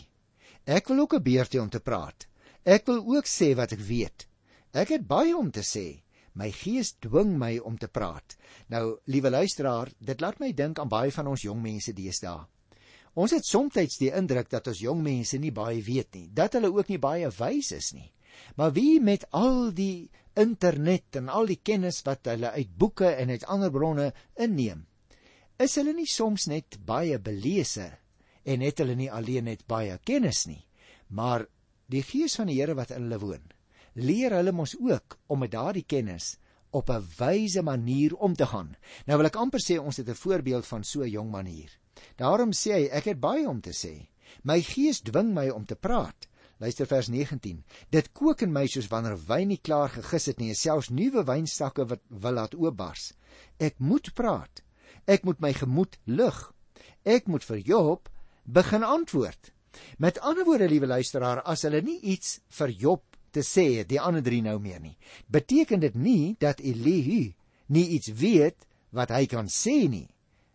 Ek 0.65 0.87
wil 0.89 1.03
ook 1.03 1.15
'n 1.15 1.23
beurt 1.23 1.53
hê 1.53 1.59
om 1.59 1.69
te 1.69 1.79
praat. 1.79 2.27
Ek 2.65 2.87
wil 2.89 3.03
ook 3.05 3.27
sê 3.29 3.51
wat 3.53 3.75
ek 3.75 3.83
weet. 3.85 4.25
Ek 4.73 4.89
het 4.95 5.05
baie 5.05 5.35
om 5.37 5.51
te 5.53 5.61
sê. 5.61 6.01
My 6.33 6.49
gees 6.51 6.95
dwing 6.99 7.35
my 7.37 7.59
om 7.61 7.77
te 7.77 7.87
praat. 7.87 8.33
Nou, 8.73 8.97
liewe 9.05 9.29
luisteraar, 9.29 9.91
dit 10.01 10.21
laat 10.21 10.41
my 10.41 10.49
dink 10.51 10.81
aan 10.81 10.89
baie 10.89 11.13
van 11.13 11.29
ons 11.29 11.45
jong 11.45 11.61
mense 11.61 11.93
deesdae. 11.93 12.41
Ons 13.15 13.31
het 13.31 13.45
soms 13.47 13.77
die 14.01 14.09
indruk 14.11 14.49
dat 14.51 14.67
ons 14.67 14.81
jong 14.81 14.99
mense 15.05 15.37
nie 15.39 15.53
baie 15.55 15.79
weet 15.79 16.17
nie, 16.17 16.27
dat 16.33 16.57
hulle 16.57 16.73
ook 16.73 16.89
nie 16.89 16.99
baie 16.99 17.29
wys 17.37 17.71
is 17.71 17.93
nie. 17.93 18.11
Maar 18.57 18.73
wie 18.75 18.99
met 18.99 19.23
al 19.31 19.71
die 19.71 20.09
internet 20.35 21.21
en 21.21 21.29
al 21.29 21.45
die 21.47 21.61
kennis 21.63 22.01
wat 22.03 22.27
hulle 22.27 22.51
uit 22.51 22.73
boeke 22.75 23.13
en 23.13 23.29
uit 23.29 23.45
ander 23.45 23.71
bronne 23.71 24.09
inneem, 24.35 24.83
is 25.61 25.77
hulle 25.79 25.93
nie 25.95 26.09
soms 26.09 26.49
net 26.51 26.81
baie 26.83 27.21
belese 27.21 27.87
en 28.43 28.65
het 28.65 28.81
hulle 28.81 28.97
nie 28.99 29.11
alleen 29.11 29.47
net 29.47 29.63
baie 29.69 29.95
kennis 30.03 30.43
nie, 30.49 30.65
maar 31.07 31.45
die 31.87 32.03
gees 32.03 32.35
van 32.35 32.47
die 32.47 32.59
Here 32.59 32.75
wat 32.75 32.91
in 32.91 33.07
hulle 33.07 33.19
woon, 33.19 33.45
leer 33.93 34.33
hulle 34.35 34.51
mos 34.51 34.75
ook 34.79 35.17
om 35.27 35.39
met 35.39 35.51
daardie 35.51 35.85
kennis 35.87 36.35
op 36.75 36.89
'n 36.89 37.07
wyse 37.17 37.61
manier 37.61 38.15
om 38.15 38.35
te 38.35 38.45
gaan. 38.45 38.75
Nou 39.05 39.17
wil 39.17 39.27
ek 39.27 39.35
amper 39.35 39.59
sê 39.59 39.79
ons 39.79 39.97
het 39.97 40.09
'n 40.09 40.21
voorbeeld 40.23 40.65
van 40.65 40.83
so 40.83 41.01
'n 41.01 41.09
jong 41.09 41.31
man 41.31 41.45
hier. 41.45 41.71
Daarom 42.15 42.51
sê 42.51 42.71
hy, 42.71 42.83
ek 42.91 43.03
het 43.03 43.19
baie 43.19 43.47
om 43.47 43.61
te 43.61 43.71
sê. 43.71 44.07
My 44.43 44.61
gees 44.61 45.01
dwing 45.01 45.33
my 45.33 45.49
om 45.49 45.65
te 45.65 45.75
praat. 45.75 46.27
Luister 46.57 46.87
vers 46.87 47.07
19. 47.07 47.63
Dit 47.89 48.11
kook 48.11 48.41
in 48.41 48.51
my 48.51 48.67
soos 48.67 48.87
wanneer 48.87 49.17
wyn 49.27 49.47
nie 49.47 49.59
klaar 49.61 49.89
gegis 49.89 50.25
het 50.25 50.39
nie, 50.39 50.53
selfs 50.53 50.89
nuwe 50.89 51.23
wynstakke 51.23 51.85
wat 51.85 52.01
wil 52.07 52.37
laat 52.39 52.55
oopbars. 52.55 53.13
Ek 53.59 53.79
moet 53.79 54.13
praat. 54.13 54.63
Ek 55.05 55.23
moet 55.23 55.39
my 55.39 55.53
gemoed 55.53 55.97
lig. 56.05 56.53
Ek 57.03 57.27
moet 57.27 57.43
vir 57.43 57.57
Job 57.57 58.09
begin 58.45 58.83
antwoord. 58.83 59.51
Met 59.97 60.19
ander 60.19 60.45
woorde, 60.47 60.69
liewe 60.69 60.87
luisteraar, 60.87 61.43
as 61.43 61.65
hulle 61.67 61.81
nie 61.85 61.99
iets 62.15 62.39
vir 62.57 62.73
Job 62.73 63.03
te 63.35 63.43
sê 63.43 63.81
het, 63.81 63.89
die 63.89 63.99
ander 63.99 64.23
drie 64.23 64.41
nou 64.43 64.57
meer 64.63 64.79
nie, 64.79 64.95
beteken 65.27 65.83
dit 65.83 65.95
nie 65.95 66.35
dat 66.39 66.61
Elihu 66.63 67.33
nie 67.67 67.87
iets 67.97 68.11
weet 68.15 68.67
wat 68.95 69.11
hy 69.11 69.25
kan 69.27 69.49
sê 69.51 69.85
nie. 69.91 70.07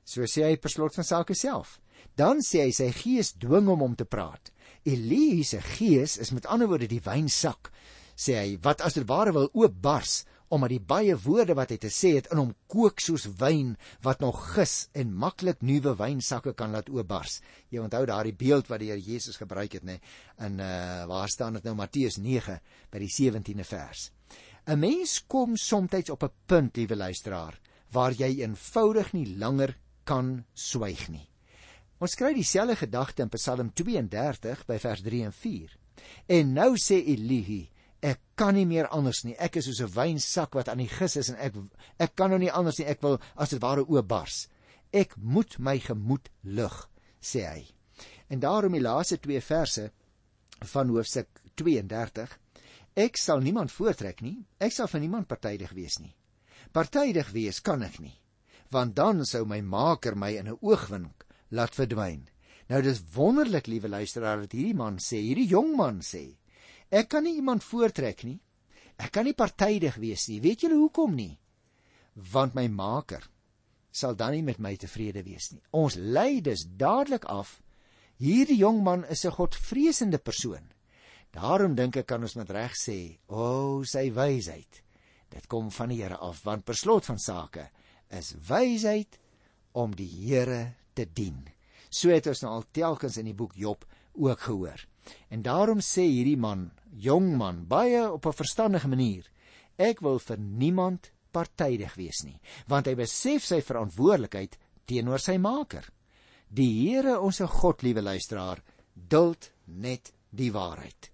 So 0.04 0.24
sê 0.26 0.48
hy 0.48 0.56
per 0.56 0.72
slot 0.72 0.96
van 0.96 1.06
sake 1.06 1.36
self. 1.36 1.78
Dan 2.16 2.40
sê 2.44 2.64
hy 2.64 2.72
sy 2.74 2.88
gees 2.96 3.34
dwing 3.36 3.68
hom 3.68 3.84
om 3.84 3.94
te 3.96 4.08
praat. 4.08 4.50
Elihu 4.88 5.44
se 5.44 5.60
gees 5.76 6.16
is 6.18 6.32
met 6.32 6.48
ander 6.48 6.70
woorde 6.70 6.88
die 6.88 7.02
wynsak, 7.04 7.68
sê 8.16 8.36
hy, 8.38 8.48
wat 8.64 8.80
as 8.84 8.96
dit 8.96 9.06
ware 9.08 9.32
wil 9.36 9.50
oopbars 9.52 10.22
omdat 10.50 10.72
die 10.72 10.82
baie 10.82 11.14
woorde 11.14 11.54
wat 11.54 11.70
hy 11.70 11.78
te 11.78 11.90
sê 11.94 12.16
het 12.16 12.28
in 12.34 12.40
hom 12.42 12.52
kook 12.70 13.00
soos 13.02 13.28
wyn 13.38 13.76
wat 14.02 14.22
nog 14.22 14.40
gis 14.56 14.88
en 14.98 15.12
maklik 15.14 15.62
nuwe 15.62 15.94
wynsakke 15.98 16.56
kan 16.58 16.74
laat 16.74 16.90
oopbars. 16.90 17.38
Jy 17.70 17.84
onthou 17.84 18.02
daardie 18.08 18.34
beeld 18.34 18.70
wat 18.70 18.82
die 18.82 18.90
Here 18.90 19.00
Jesus 19.00 19.38
gebruik 19.38 19.78
het, 19.78 19.86
nê? 19.86 20.00
In 20.42 20.58
uh 20.58 21.06
waar 21.10 21.30
staan 21.30 21.58
dit 21.58 21.64
nou 21.64 21.76
Matteus 21.78 22.18
9 22.18 22.58
by 22.90 22.98
die 22.98 23.12
17de 23.14 23.64
vers. 23.64 24.10
'n 24.66 24.78
Mens 24.78 25.20
kom 25.26 25.56
soms 25.56 26.10
op 26.10 26.22
'n 26.24 26.32
punt, 26.46 26.76
liewe 26.76 26.96
luisteraar, 26.96 27.60
waar 27.92 28.12
jy 28.12 28.42
eenvoudig 28.42 29.12
nie 29.12 29.36
langer 29.38 29.76
kan 30.04 30.44
swyg 30.54 31.08
nie. 31.08 31.28
Ons 32.00 32.14
kry 32.14 32.32
dieselfde 32.34 32.76
gedagte 32.76 33.22
in 33.22 33.28
Psalm 33.28 33.72
32 33.72 34.66
by 34.66 34.78
vers 34.78 35.02
3 35.02 35.24
en 35.24 35.32
4. 35.32 35.76
En 36.26 36.52
nou 36.52 36.76
sê 36.76 36.96
Elihu 37.12 37.68
ek 38.02 38.20
kan 38.36 38.54
nie 38.54 38.66
meer 38.66 38.88
anders 38.88 39.24
nie. 39.24 39.36
Ek 39.38 39.56
is 39.56 39.66
soos 39.66 39.80
'n 39.80 39.94
wynsak 39.94 40.54
wat 40.54 40.68
aan 40.68 40.78
die 40.78 40.88
gis 40.88 41.16
is 41.16 41.28
en 41.28 41.36
ek 41.36 41.54
ek 41.98 42.16
kan 42.16 42.30
nou 42.30 42.38
nie 42.38 42.52
anders 42.52 42.78
nie. 42.78 42.86
Ek 42.86 43.02
wil 43.02 43.20
as 43.36 43.50
dit 43.50 43.60
ware 43.60 43.84
oopbars. 43.84 44.48
Ek 44.92 45.16
moet 45.16 45.58
my 45.58 45.78
gemoed 45.78 46.28
lig, 46.42 46.88
sê 47.20 47.46
hy. 47.46 47.66
En 48.28 48.40
daarom 48.40 48.72
die 48.72 48.80
laaste 48.80 49.18
twee 49.18 49.40
verse 49.40 49.90
van 50.72 50.88
hoofstuk 50.88 51.28
32. 51.54 52.38
Ek 52.96 53.16
sal 53.16 53.40
niemand 53.40 53.72
voortrek 53.72 54.20
nie. 54.22 54.46
Ek 54.58 54.72
sal 54.72 54.88
vir 54.88 55.00
niemand 55.00 55.28
partydig 55.28 55.72
wees 55.72 55.98
nie. 56.00 56.14
Partydig 56.72 57.32
wees 57.32 57.60
kan 57.60 57.82
ek 57.82 57.98
nie, 57.98 58.14
want 58.70 58.94
dan 58.94 59.24
sou 59.26 59.44
my 59.44 59.60
Maker 59.60 60.14
my 60.14 60.30
in 60.38 60.48
'n 60.48 60.58
oogwink 60.60 61.24
laat 61.50 61.74
verdwyn. 61.74 62.28
Nou 62.68 62.82
dis 62.82 63.02
wonderlik, 63.14 63.66
liewe 63.66 63.88
luisteraar, 63.88 64.40
dat 64.40 64.52
hierdie 64.52 64.74
man 64.74 64.98
sê, 64.98 65.18
hierdie 65.18 65.48
jong 65.48 65.76
man 65.76 66.00
sê, 66.00 66.36
Ek 66.90 67.08
kan 67.08 67.24
nie 67.24 67.36
iemand 67.38 67.64
voortrek 67.64 68.24
nie. 68.26 68.40
Ek 68.98 69.12
kan 69.14 69.24
nie 69.24 69.36
partydig 69.36 69.96
wees 70.02 70.26
nie. 70.28 70.40
Weet 70.42 70.66
julle 70.66 70.76
hoekom 70.76 71.14
nie? 71.16 71.38
Want 72.34 72.56
my 72.58 72.66
Maker 72.68 73.22
sal 73.90 74.14
dan 74.14 74.34
nie 74.36 74.44
met 74.46 74.60
my 74.62 74.76
tevrede 74.78 75.22
wees 75.26 75.50
nie. 75.52 75.62
Ons 75.74 75.96
lei 75.96 76.40
dus 76.44 76.66
dadelik 76.78 77.24
af. 77.30 77.58
Hierdie 78.20 78.60
jong 78.60 78.82
man 78.84 79.04
is 79.04 79.24
'n 79.24 79.34
godvreesende 79.34 80.18
persoon. 80.18 80.70
Daarom 81.32 81.74
dink 81.74 81.96
ek 81.96 82.06
kan 82.06 82.22
ons 82.22 82.36
met 82.36 82.50
reg 82.50 82.74
sê, 82.74 83.18
o, 83.28 83.36
oh, 83.36 83.84
sy 83.84 84.10
wysheid. 84.10 84.82
Dit 85.30 85.46
kom 85.46 85.70
van 85.70 85.88
die 85.88 86.02
Here 86.02 86.16
af, 86.16 86.42
want 86.44 86.64
per 86.64 86.74
slot 86.74 87.06
van 87.06 87.18
sake 87.18 87.70
is 88.10 88.34
wysheid 88.48 89.18
om 89.72 89.94
die 89.94 90.08
Here 90.08 90.74
te 90.94 91.06
dien. 91.06 91.48
So 91.88 92.10
het 92.10 92.26
ons 92.26 92.42
nou 92.42 92.52
al 92.52 92.66
telkens 92.72 93.16
in 93.16 93.26
die 93.30 93.34
boek 93.34 93.54
Job 93.54 93.86
ook 94.14 94.40
gehoor. 94.40 94.89
En 95.30 95.42
daarom 95.42 95.80
sê 95.80 96.06
hierdie 96.08 96.36
man, 96.36 96.70
jong 96.90 97.36
man, 97.36 97.64
baie 97.66 98.12
op 98.12 98.26
'n 98.26 98.32
verstandige 98.32 98.88
manier, 98.88 99.24
ek 99.76 100.00
wil 100.00 100.18
vir 100.18 100.38
niemand 100.38 101.12
partydig 101.32 101.94
wees 101.94 102.24
nie, 102.24 102.40
want 102.66 102.86
hy 102.86 102.94
besef 102.94 103.44
sy 103.44 103.60
verantwoordelikheid 103.60 104.58
teenoor 104.84 105.18
sy 105.18 105.38
Maker. 105.38 105.86
Die 106.48 106.90
Here, 106.90 107.20
ons 107.20 107.38
God, 107.38 107.82
liewe 107.82 108.02
luisteraar, 108.02 108.62
duld 108.94 109.52
net 109.66 110.12
die 110.30 110.50
waarheid. 110.52 111.10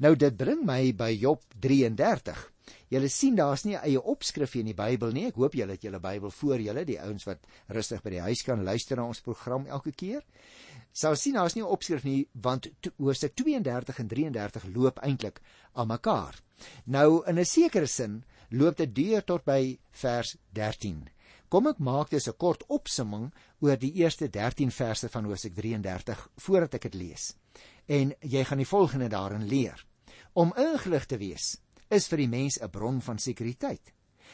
Nou 0.00 0.14
dit 0.16 0.36
bring 0.36 0.64
my 0.66 0.92
by 0.96 1.10
Job 1.12 1.42
33. 1.60 2.52
Julle 2.88 3.08
sien 3.12 3.36
daar's 3.36 3.64
nie 3.64 3.76
'n 3.76 3.84
eie 3.84 4.00
opskrif 4.00 4.54
in 4.56 4.66
die 4.66 4.74
Bybel 4.74 5.12
nie. 5.12 5.26
Ek 5.26 5.34
hoop 5.34 5.54
julle 5.54 5.72
het 5.72 5.82
julle 5.82 6.00
Bybel 6.00 6.30
voor 6.30 6.58
julle, 6.58 6.84
die 6.84 7.00
ouens 7.00 7.24
wat 7.24 7.38
rustig 7.68 8.02
by 8.02 8.10
die 8.10 8.20
huis 8.20 8.42
kan 8.42 8.64
luister 8.64 8.96
na 8.96 9.04
ons 9.04 9.20
program 9.20 9.66
elke 9.66 9.92
keer 9.92 10.22
sal 10.92 11.16
sien 11.16 11.34
daar's 11.34 11.54
nie 11.54 11.62
'n 11.62 11.74
opskrif 11.76 12.04
nie 12.04 12.28
want 12.32 12.70
hoofstuk 12.96 13.34
32 13.34 13.98
en 13.98 14.08
33 14.08 14.64
loop 14.74 14.98
eintlik 14.98 15.40
aan 15.72 15.88
mekaar. 15.88 16.42
Nou 16.84 17.24
in 17.26 17.38
'n 17.38 17.44
sekere 17.44 17.86
sin 17.86 18.24
loop 18.50 18.76
dit 18.76 18.94
deur 18.94 19.24
tot 19.24 19.44
by 19.44 19.78
vers 19.90 20.36
13 20.52 21.08
Kom 21.48 21.66
ek 21.70 21.78
maak 21.80 22.10
dus 22.12 22.28
'n 22.28 22.36
kort 22.36 22.64
opsomming 22.68 23.32
oor 23.64 23.76
die 23.76 23.92
eerste 24.02 24.28
13 24.28 24.70
verse 24.70 25.08
van 25.08 25.24
Hosea 25.24 25.50
33 25.54 26.28
voordat 26.36 26.74
ek 26.74 26.82
dit 26.82 26.94
lees. 26.94 27.36
En 27.86 28.12
jy 28.20 28.44
gaan 28.44 28.58
die 28.58 28.68
volgende 28.68 29.08
daarin 29.08 29.48
leer. 29.48 29.86
Om 30.32 30.52
ingelig 30.56 31.06
te 31.06 31.16
wees 31.16 31.56
is 31.88 32.08
vir 32.08 32.18
die 32.18 32.28
mens 32.28 32.60
'n 32.60 32.70
bron 32.70 33.00
van 33.00 33.18
sekuriteit. 33.18 33.92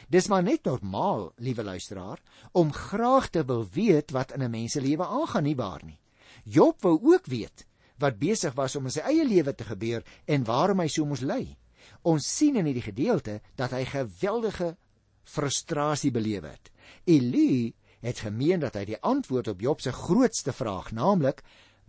Dis 0.09 0.27
maar 0.27 0.43
net 0.43 0.65
normaal, 0.65 1.31
liewe 1.37 1.63
luisteraar, 1.63 2.19
om 2.51 2.73
graag 2.73 3.29
te 3.29 3.45
wil 3.45 3.63
weet 3.63 4.11
wat 4.11 4.31
in 4.31 4.43
'n 4.43 4.51
mens 4.51 4.71
se 4.71 4.81
lewe 4.81 5.05
aangaan 5.05 5.43
nie 5.43 5.55
waar 5.55 5.85
nie. 5.85 5.99
Job 6.45 6.81
wou 6.85 6.99
ook 7.13 7.25
weet 7.25 7.65
wat 7.97 8.19
besig 8.19 8.53
was 8.53 8.75
om 8.75 8.85
in 8.85 8.93
sy 8.93 9.03
eie 9.07 9.25
lewe 9.25 9.53
te 9.55 9.65
gebeur 9.65 10.03
en 10.29 10.43
waarom 10.47 10.81
hy 10.83 10.87
so 10.91 11.07
moes 11.07 11.23
ly. 11.25 11.55
Ons 12.05 12.27
sien 12.27 12.57
in 12.59 12.67
hierdie 12.67 12.85
gedeelte 12.85 13.39
dat 13.57 13.73
hy 13.73 13.85
geweldige 13.87 14.75
frustrasie 15.25 16.11
beleef 16.13 16.45
het. 16.45 16.71
Eli 17.09 17.73
het 18.05 18.21
gemeen 18.21 18.61
dat 18.61 18.75
hy 18.77 18.85
die 18.91 19.01
antwoord 19.01 19.47
op 19.53 19.61
Job 19.63 19.81
se 19.81 19.93
grootste 19.95 20.53
vraag, 20.53 20.91
naamlik 20.93 21.41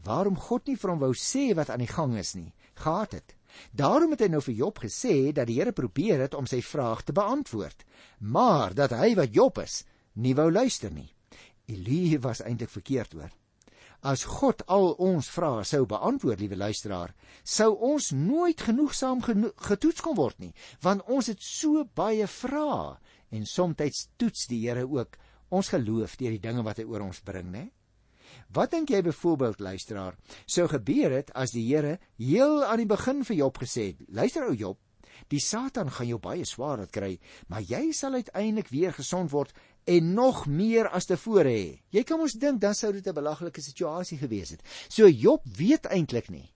waarom 0.07 0.37
God 0.39 0.69
nie 0.71 0.77
vir 0.79 0.93
hom 0.93 1.03
wou 1.03 1.13
sê 1.19 1.51
wat 1.59 1.73
aan 1.73 1.83
die 1.83 1.91
gang 1.91 2.15
is 2.17 2.35
nie, 2.39 2.53
gehad 2.79 3.17
het. 3.19 3.35
Daarom 3.73 4.13
het 4.15 4.23
hy 4.25 4.29
nou 4.33 4.43
vir 4.45 4.55
Job 4.55 4.79
gesê 4.85 5.33
dat 5.35 5.49
die 5.49 5.59
Here 5.59 5.73
probeer 5.73 6.23
het 6.27 6.37
om 6.39 6.47
sy 6.47 6.61
vraag 6.63 7.03
te 7.05 7.17
beantwoord, 7.17 7.85
maar 8.21 8.77
dat 8.77 8.95
hy 8.95 9.15
wat 9.19 9.35
Job 9.35 9.59
is, 9.65 9.83
nie 10.15 10.37
wou 10.37 10.49
luister 10.53 10.93
nie. 10.93 11.09
Eli 11.67 12.19
was 12.23 12.45
eintlik 12.45 12.71
verkeerd 12.71 13.17
hoor. 13.19 13.33
As 14.03 14.25
God 14.25 14.63
al 14.69 14.93
ons 15.03 15.29
vrae 15.33 15.65
sou 15.65 15.87
beantwoord, 15.89 16.41
liewe 16.41 16.57
luisteraar, 16.57 17.15
sou 17.45 17.73
ons 17.75 18.11
nooit 18.13 18.61
genoegsaam 18.61 19.23
geno 19.25 19.53
getoets 19.69 20.05
kon 20.05 20.17
word 20.19 20.39
nie, 20.41 20.53
want 20.83 21.05
ons 21.09 21.31
het 21.33 21.43
so 21.43 21.85
baie 21.97 22.27
vrae 22.27 22.97
en 23.33 23.47
soms 23.47 24.07
toets 24.17 24.47
die 24.47 24.61
Here 24.67 24.87
ook 24.87 25.17
ons 25.51 25.69
geloof 25.69 26.17
deur 26.17 26.35
die 26.35 26.43
dinge 26.43 26.63
wat 26.67 26.79
hy 26.79 26.85
oor 26.85 27.07
ons 27.07 27.23
bring, 27.25 27.51
né? 27.53 27.71
Wat 28.55 28.71
dink 28.71 28.91
jy 28.91 29.03
byvoorbeeld 29.07 29.61
luisteraar, 29.61 30.17
sou 30.47 30.67
gebeur 30.69 31.15
het 31.15 31.31
as 31.35 31.55
die 31.55 31.65
Here 31.67 31.99
heel 32.19 32.65
aan 32.65 32.83
die 32.83 32.91
begin 32.91 33.25
vir 33.25 33.37
Job 33.37 33.59
gesê 33.63 33.93
het: 33.93 34.03
"Luister 34.09 34.47
ou 34.47 34.55
Job, 34.55 34.79
die 35.29 35.41
Satan 35.41 35.91
gaan 35.91 36.09
jou 36.09 36.19
baie 36.23 36.45
swaar 36.45 36.79
laat 36.79 36.93
kry, 36.95 37.19
maar 37.49 37.63
jy 37.63 37.93
sal 37.93 38.15
uiteindelik 38.15 38.69
weer 38.69 38.93
gesond 38.93 39.31
word 39.31 39.53
en 39.87 40.13
nog 40.15 40.47
meer 40.47 40.89
as 40.89 41.07
tevore 41.07 41.51
hê." 41.51 41.81
Jy 41.91 42.03
kan 42.05 42.21
mos 42.21 42.37
dink 42.39 42.61
dan 42.61 42.75
sou 42.75 42.93
dit 42.93 43.07
'n 43.07 43.15
belaglike 43.15 43.61
situasie 43.61 44.19
gewees 44.19 44.51
het. 44.51 44.63
So 44.89 45.09
Job 45.09 45.43
weet 45.57 45.87
eintlik 45.87 46.31
nie. 46.31 46.53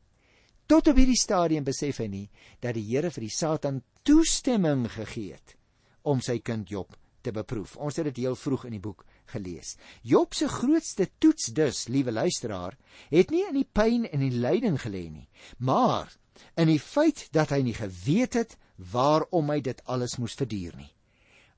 Tot 0.67 0.87
op 0.87 0.97
hierdie 0.97 1.19
stadium 1.19 1.65
besef 1.65 1.99
hy 1.99 2.07
nie 2.07 2.31
dat 2.61 2.75
die 2.75 2.85
Here 2.87 3.11
vir 3.11 3.21
die 3.21 3.35
Satan 3.35 3.83
toestemming 4.07 4.89
gegee 4.91 5.33
het 5.33 5.57
om 6.03 6.21
sy 6.21 6.39
kind 6.39 6.69
Job 6.71 6.97
te 7.23 7.33
beproef. 7.33 7.77
Ons 7.77 7.99
het 8.01 8.09
dit 8.11 8.23
heel 8.25 8.37
vroeg 8.37 8.69
in 8.69 8.77
die 8.77 8.83
boek 8.83 9.05
gelees. 9.33 9.77
Job 10.07 10.35
se 10.35 10.49
grootste 10.49 11.09
toets 11.19 11.51
dus, 11.57 11.89
liewe 11.89 12.13
luisteraar, 12.13 12.77
het 13.11 13.35
nie 13.35 13.45
in 13.49 13.59
die 13.61 13.67
pyn 13.67 14.07
en 14.09 14.25
die 14.25 14.35
lyding 14.35 14.79
gelê 14.81 15.09
nie, 15.11 15.29
maar 15.59 16.13
in 16.57 16.71
die 16.71 16.81
feit 16.81 17.27
dat 17.35 17.51
hy 17.51 17.61
nie 17.67 17.77
geweet 17.77 18.39
het 18.39 18.57
waarom 18.93 19.51
hy 19.53 19.61
dit 19.61 19.83
alles 19.85 20.17
moes 20.19 20.39
verduur 20.39 20.79
nie. 20.79 20.93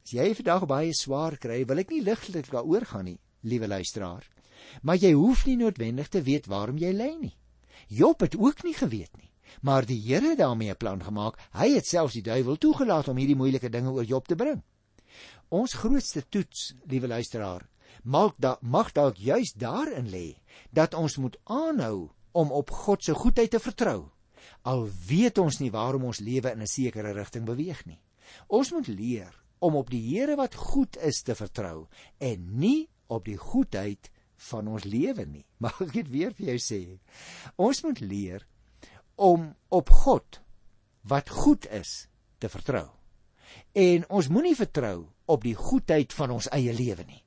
As 0.02 0.10
jy 0.10 0.32
vandag 0.34 0.64
baie 0.66 0.94
swaar 0.98 1.36
kry, 1.38 1.60
wil 1.64 1.78
ek 1.78 1.92
nie 1.94 2.02
ligtelik 2.02 2.48
daaroor 2.50 2.84
gaan 2.90 3.06
nie, 3.06 3.20
liewe 3.46 3.68
luisteraar. 3.70 4.24
Maar 4.82 4.98
jy 4.98 5.12
hoef 5.14 5.44
nie 5.46 5.56
noodwendig 5.60 6.08
te 6.10 6.22
weet 6.26 6.48
waarom 6.50 6.78
jy 6.78 6.90
ly 6.90 7.12
nie. 7.20 7.36
Job 7.86 8.20
het 8.20 8.34
ook 8.34 8.64
nie 8.66 8.74
geweet 8.74 9.14
nie. 9.16 9.30
Maar 9.62 9.86
die 9.86 10.00
Here 10.00 10.32
het 10.32 10.38
daarmee 10.38 10.70
'n 10.70 10.76
plan 10.76 11.02
gemaak. 11.02 11.38
Hy 11.52 11.74
het 11.74 11.86
selfs 11.86 12.14
die 12.14 12.22
duiwel 12.22 12.56
toegelaat 12.56 13.08
om 13.08 13.16
hierdie 13.16 13.36
moeilike 13.36 13.68
dinge 13.68 13.90
oor 13.90 14.04
Job 14.04 14.26
te 14.26 14.34
bring. 14.34 14.62
Ons 15.48 15.74
grootste 15.74 16.28
toets, 16.28 16.74
liewe 16.86 17.06
luisteraar, 17.06 17.68
mag 18.02 18.34
da 18.38 18.58
mag 18.60 18.92
dalk 18.92 19.16
juis 19.16 19.52
daarin 19.52 20.08
lê 20.08 20.36
dat 20.70 20.94
ons 20.94 21.16
moet 21.16 21.36
aanhou 21.44 22.10
om 22.32 22.50
op 22.50 22.70
God 22.70 23.04
se 23.04 23.14
goedheid 23.14 23.50
te 23.50 23.60
vertrou. 23.60 24.10
Al 24.62 24.88
weet 25.06 25.38
ons 25.38 25.58
nie 25.58 25.70
waarom 25.70 26.04
ons 26.04 26.18
lewe 26.20 26.50
in 26.50 26.60
'n 26.62 26.66
sekere 26.66 27.12
rigting 27.12 27.44
beweeg 27.44 27.86
nie. 27.86 28.00
Ons 28.48 28.72
moet 28.72 28.86
leer 28.86 29.41
om 29.62 29.78
op 29.78 29.90
die 29.92 30.02
Here 30.02 30.36
wat 30.40 30.58
goed 30.58 30.98
is 30.98 31.22
te 31.22 31.36
vertrou 31.38 31.86
en 32.18 32.48
nie 32.58 32.88
op 33.12 33.26
die 33.28 33.38
goedheid 33.38 34.10
van 34.50 34.68
ons 34.68 34.86
lewe 34.88 35.26
nie. 35.26 35.44
Mag 35.64 35.78
ek 35.86 35.92
dit 36.00 36.08
weer 36.10 36.34
vir 36.34 36.52
jou 36.52 36.58
sê? 36.62 36.80
Ons 37.56 37.82
moet 37.86 38.00
leer 38.02 38.46
om 39.22 39.52
op 39.70 39.92
God 40.02 40.40
wat 41.08 41.30
goed 41.30 41.68
is 41.70 42.06
te 42.42 42.50
vertrou. 42.50 42.88
En 43.76 44.06
ons 44.08 44.30
moenie 44.32 44.56
vertrou 44.56 45.04
op 45.30 45.44
die 45.44 45.56
goedheid 45.56 46.12
van 46.16 46.32
ons 46.34 46.48
eie 46.54 46.72
lewe 46.74 47.04
nie. 47.06 47.20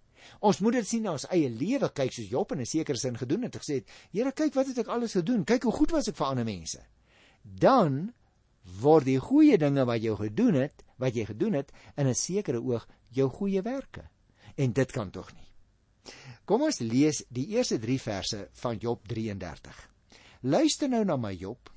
Ons 0.45 0.60
moet 0.62 0.80
dit 0.80 0.88
sien 0.88 1.06
na 1.06 1.13
ons 1.15 1.28
eie 1.34 1.50
lewe 1.50 1.89
kyk 1.95 2.13
soos 2.13 2.32
Job 2.32 2.52
in 2.52 2.62
'n 2.62 2.65
sekere 2.65 2.98
sin 2.98 3.17
gedoen 3.17 3.43
het. 3.43 3.56
Hy 3.56 3.62
gesê 3.62 3.76
het: 3.80 3.89
"Here, 4.12 4.32
kyk 4.32 4.54
wat 4.54 4.67
het 4.67 4.78
ek 4.80 4.88
alles 4.88 5.13
gedoen. 5.13 5.45
Kyk 5.45 5.63
hoe 5.63 5.71
goed 5.71 5.91
was 5.91 6.08
ek 6.08 6.15
vir 6.15 6.28
ander 6.28 6.45
mense." 6.45 6.82
Dan 7.43 8.13
word 8.82 9.06
die 9.06 9.19
goeie 9.19 9.58
dinge 9.58 9.86
wat 9.86 10.02
jy 10.02 10.15
gedoen 10.15 10.54
het, 10.54 10.85
wat 11.02 11.16
jy 11.16 11.26
gedoen 11.26 11.54
het 11.54 11.72
in 11.96 12.08
'n 12.08 12.16
sekere 12.16 12.62
oog 12.62 12.88
jou 13.10 13.30
goeie 13.30 13.62
werke. 13.62 14.10
En 14.56 14.74
dit 14.74 14.92
kan 14.92 15.10
tog 15.10 15.34
nie. 15.34 15.48
Kom 16.46 16.62
ons 16.62 16.80
lees 16.80 17.24
die 17.30 17.48
eerste 17.48 17.80
3 17.80 18.00
verse 18.00 18.50
van 18.54 18.78
Job 18.78 19.08
33. 19.08 19.90
Luister 20.42 20.90
nou 20.90 21.04
na 21.04 21.16
my 21.18 21.34
Job. 21.34 21.70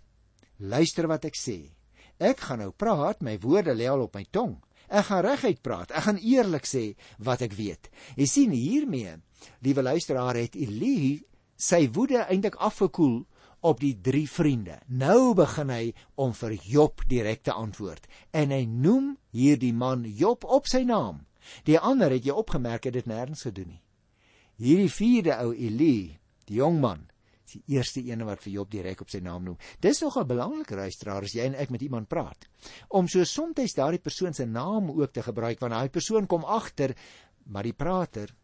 Luister 0.59 1.07
wat 1.07 1.25
ek 1.25 1.37
sê. 1.37 1.71
Ek 2.19 2.41
gaan 2.41 2.59
nou 2.59 2.71
praat, 2.71 3.23
my 3.23 3.39
woorde 3.39 3.75
lê 3.75 3.87
al 3.89 4.03
op 4.03 4.15
my 4.15 4.25
tong. 4.31 4.59
Ek 4.89 5.05
gaan 5.05 5.25
reguit 5.25 5.63
praat. 5.63 5.91
Ek 5.91 6.03
gaan 6.09 6.19
eerlik 6.19 6.67
sê 6.67 6.97
wat 7.19 7.43
ek 7.43 7.53
weet. 7.53 7.89
Jy 8.17 8.27
sien 8.27 8.51
hiermee, 8.51 9.17
liewe 9.63 9.83
luisteraar, 9.83 10.37
het 10.37 10.57
Eli 10.57 11.23
sy 11.59 11.89
woede 11.95 12.25
eintlik 12.27 12.59
afgekoel 12.63 13.23
op 13.61 13.81
die 13.81 13.95
drie 14.01 14.27
vriende. 14.31 14.79
Nou 14.87 15.35
begin 15.39 15.73
hy 15.73 15.83
om 16.15 16.35
vir 16.37 16.55
Job 16.63 17.03
direk 17.09 17.43
te 17.47 17.53
antwoord 17.53 18.07
en 18.37 18.55
hy 18.55 18.65
noem 18.69 19.17
hierdie 19.35 19.75
man 19.75 20.05
Job 20.05 20.45
op 20.45 20.71
sy 20.71 20.85
naam. 20.87 21.25
Die 21.65 21.79
ander 21.79 22.13
het 22.13 22.27
jy 22.27 22.35
opgemerk 22.37 22.89
het 22.89 22.97
dit 22.99 23.09
nêrens 23.09 23.47
gedoen 23.47 23.73
nie. 23.75 23.83
Hierdie 24.59 24.91
vierde 24.91 25.39
ou 25.39 25.53
Eli, 25.55 26.19
die 26.49 26.59
jong 26.59 26.81
man, 26.83 27.07
die 27.53 27.63
eerste 27.79 28.03
een 28.05 28.25
wat 28.27 28.43
vir 28.45 28.53
Job 28.53 28.71
direk 28.71 29.01
op 29.01 29.13
sy 29.13 29.21
naam 29.25 29.47
noem. 29.47 29.61
Dis 29.81 30.03
nogal 30.03 30.27
belangrik 30.29 30.75
luisteraar 30.77 31.25
as 31.25 31.35
jy 31.35 31.47
en 31.47 31.57
ek 31.57 31.71
met 31.73 31.85
iemand 31.87 32.11
praat. 32.11 32.49
Om 32.89 33.09
so 33.09 33.25
soms 33.25 33.75
daardie 33.75 34.03
persoon 34.03 34.35
se 34.35 34.45
naam 34.47 34.91
ook 34.91 35.15
te 35.15 35.25
gebruik 35.25 35.63
want 35.63 35.73
daai 35.73 35.89
persoon 35.89 36.27
kom 36.27 36.45
agter 36.45 36.95
maar 37.49 37.65
die 37.65 37.77
prater 37.77 38.35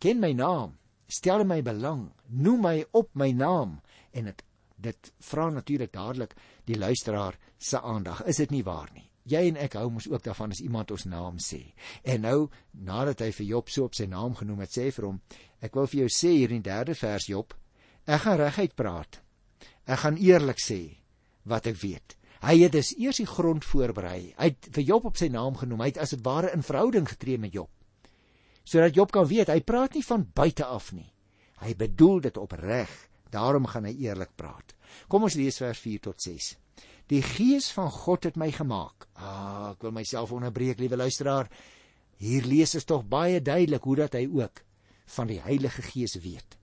ken 0.00 0.20
my 0.20 0.32
naam, 0.36 0.76
stel 1.08 1.44
my 1.44 1.60
belang, 1.64 2.08
noem 2.28 2.62
my 2.64 2.76
op 2.96 3.10
my 3.18 3.30
naam 3.36 3.78
en 4.16 4.30
dit 4.30 4.44
dit 4.80 5.12
vra 5.30 5.50
natuurlik 5.50 5.92
dadelik 5.92 6.34
die 6.64 6.78
luisteraar 6.78 7.38
se 7.58 7.80
aandag. 7.80 8.24
Is 8.26 8.40
dit 8.42 8.50
nie 8.50 8.64
waar 8.64 8.90
nie? 8.94 9.06
Jy 9.30 9.46
en 9.50 9.58
ek 9.60 9.76
hou 9.76 9.90
mos 9.92 10.08
ook 10.08 10.24
daarvan 10.24 10.50
as 10.50 10.62
iemand 10.64 10.90
ons 10.90 11.04
naam 11.04 11.36
sê. 11.38 11.60
En 12.02 12.24
nou 12.24 12.48
nadat 12.72 13.20
hy 13.20 13.30
vir 13.36 13.46
Job 13.46 13.70
so 13.70 13.84
op 13.84 13.94
sy 13.94 14.08
naam 14.10 14.34
genoem 14.34 14.64
het, 14.64 14.72
sê 14.74 14.88
vir 14.90 15.06
hom, 15.10 15.20
ek 15.60 15.76
wil 15.76 15.86
vir 15.86 16.06
jou 16.06 16.12
sê 16.14 16.32
hier 16.38 16.54
in 16.56 16.64
die 16.64 16.70
3de 16.72 16.96
vers 16.98 17.28
Job 17.28 17.54
Ek 18.10 18.24
gaan 18.24 18.40
reguit 18.40 18.72
praat. 18.74 19.20
Ek 19.86 20.00
gaan 20.02 20.16
eerlik 20.18 20.60
sê 20.62 20.80
wat 21.48 21.68
ek 21.70 21.78
weet. 21.82 22.16
Hy 22.40 22.56
het 22.62 22.72
dus 22.72 22.94
eers 22.96 23.20
die 23.20 23.28
grond 23.28 23.66
voorberei. 23.66 24.32
Hy 24.38 24.48
het 24.48 24.70
vir 24.72 24.86
Job 24.88 25.10
op 25.10 25.20
sy 25.20 25.28
naam 25.32 25.58
genoem. 25.60 25.82
Hy 25.84 25.90
het 25.92 26.00
as 26.00 26.14
dit 26.16 26.24
ware 26.24 26.52
in 26.56 26.64
verhouding 26.64 27.08
getree 27.08 27.38
met 27.38 27.52
Job. 27.52 27.70
Sodat 28.64 28.96
Job 28.96 29.12
kan 29.12 29.28
weet, 29.28 29.52
hy 29.52 29.60
praat 29.66 29.94
nie 29.94 30.04
van 30.06 30.24
buite 30.24 30.64
af 30.64 30.90
nie. 30.96 31.08
Hy 31.60 31.74
bedoel 31.76 32.24
dit 32.28 32.40
opreg. 32.40 32.90
Daarom 33.30 33.66
gaan 33.70 33.86
hy 33.86 33.94
eerlik 34.06 34.34
praat. 34.36 34.74
Kom 35.08 35.26
ons 35.26 35.38
lees 35.38 35.60
vers 35.62 35.78
4 35.78 36.02
tot 36.10 36.22
6. 36.22 36.54
Die 37.10 37.22
gees 37.26 37.70
van 37.74 37.90
God 37.90 38.26
het 38.28 38.38
my 38.38 38.50
gemaak. 38.54 39.08
Ah, 39.18 39.72
ek 39.72 39.82
wil 39.86 39.94
myself 39.94 40.32
onderbreek, 40.34 40.78
liewe 40.78 40.98
luisteraar. 40.98 41.50
Hier 42.20 42.46
lees 42.46 42.74
ons 42.78 42.86
tog 42.86 43.06
baie 43.08 43.40
duidelik 43.42 43.86
hoe 43.86 43.96
dat 44.04 44.16
hy 44.18 44.26
ook 44.28 44.62
van 45.16 45.30
die 45.30 45.40
Heilige 45.42 45.82
Gees 45.82 46.14
weet. 46.22 46.58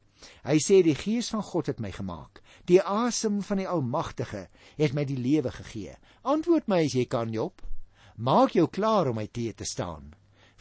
Hy 0.47 0.57
sê 0.63 0.79
die 0.85 0.95
gees 0.97 1.29
van 1.33 1.43
God 1.45 1.69
het 1.71 1.81
my 1.83 1.91
gemaak. 1.93 2.41
Die 2.69 2.79
asem 2.81 3.41
van 3.45 3.61
die 3.61 3.67
Almagtige 3.69 4.47
het 4.77 4.95
my 4.95 5.03
die 5.07 5.19
lewe 5.19 5.51
gegee. 5.53 5.97
Antwoord 6.23 6.69
my 6.71 6.83
as 6.85 6.95
jy 6.95 7.05
kan, 7.11 7.33
Job. 7.33 7.61
Maak 8.17 8.55
jou 8.57 8.65
klaar 8.71 9.11
om 9.11 9.19
my 9.19 9.27
teë 9.27 9.57
te 9.59 9.67
staan. 9.67 10.13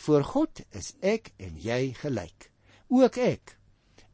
Voor 0.07 0.27
God 0.29 0.61
is 0.77 0.92
ek 1.01 1.33
en 1.40 1.57
jy 1.62 1.95
gelyk. 2.03 2.51
Ook 2.92 3.16
ek 3.23 3.57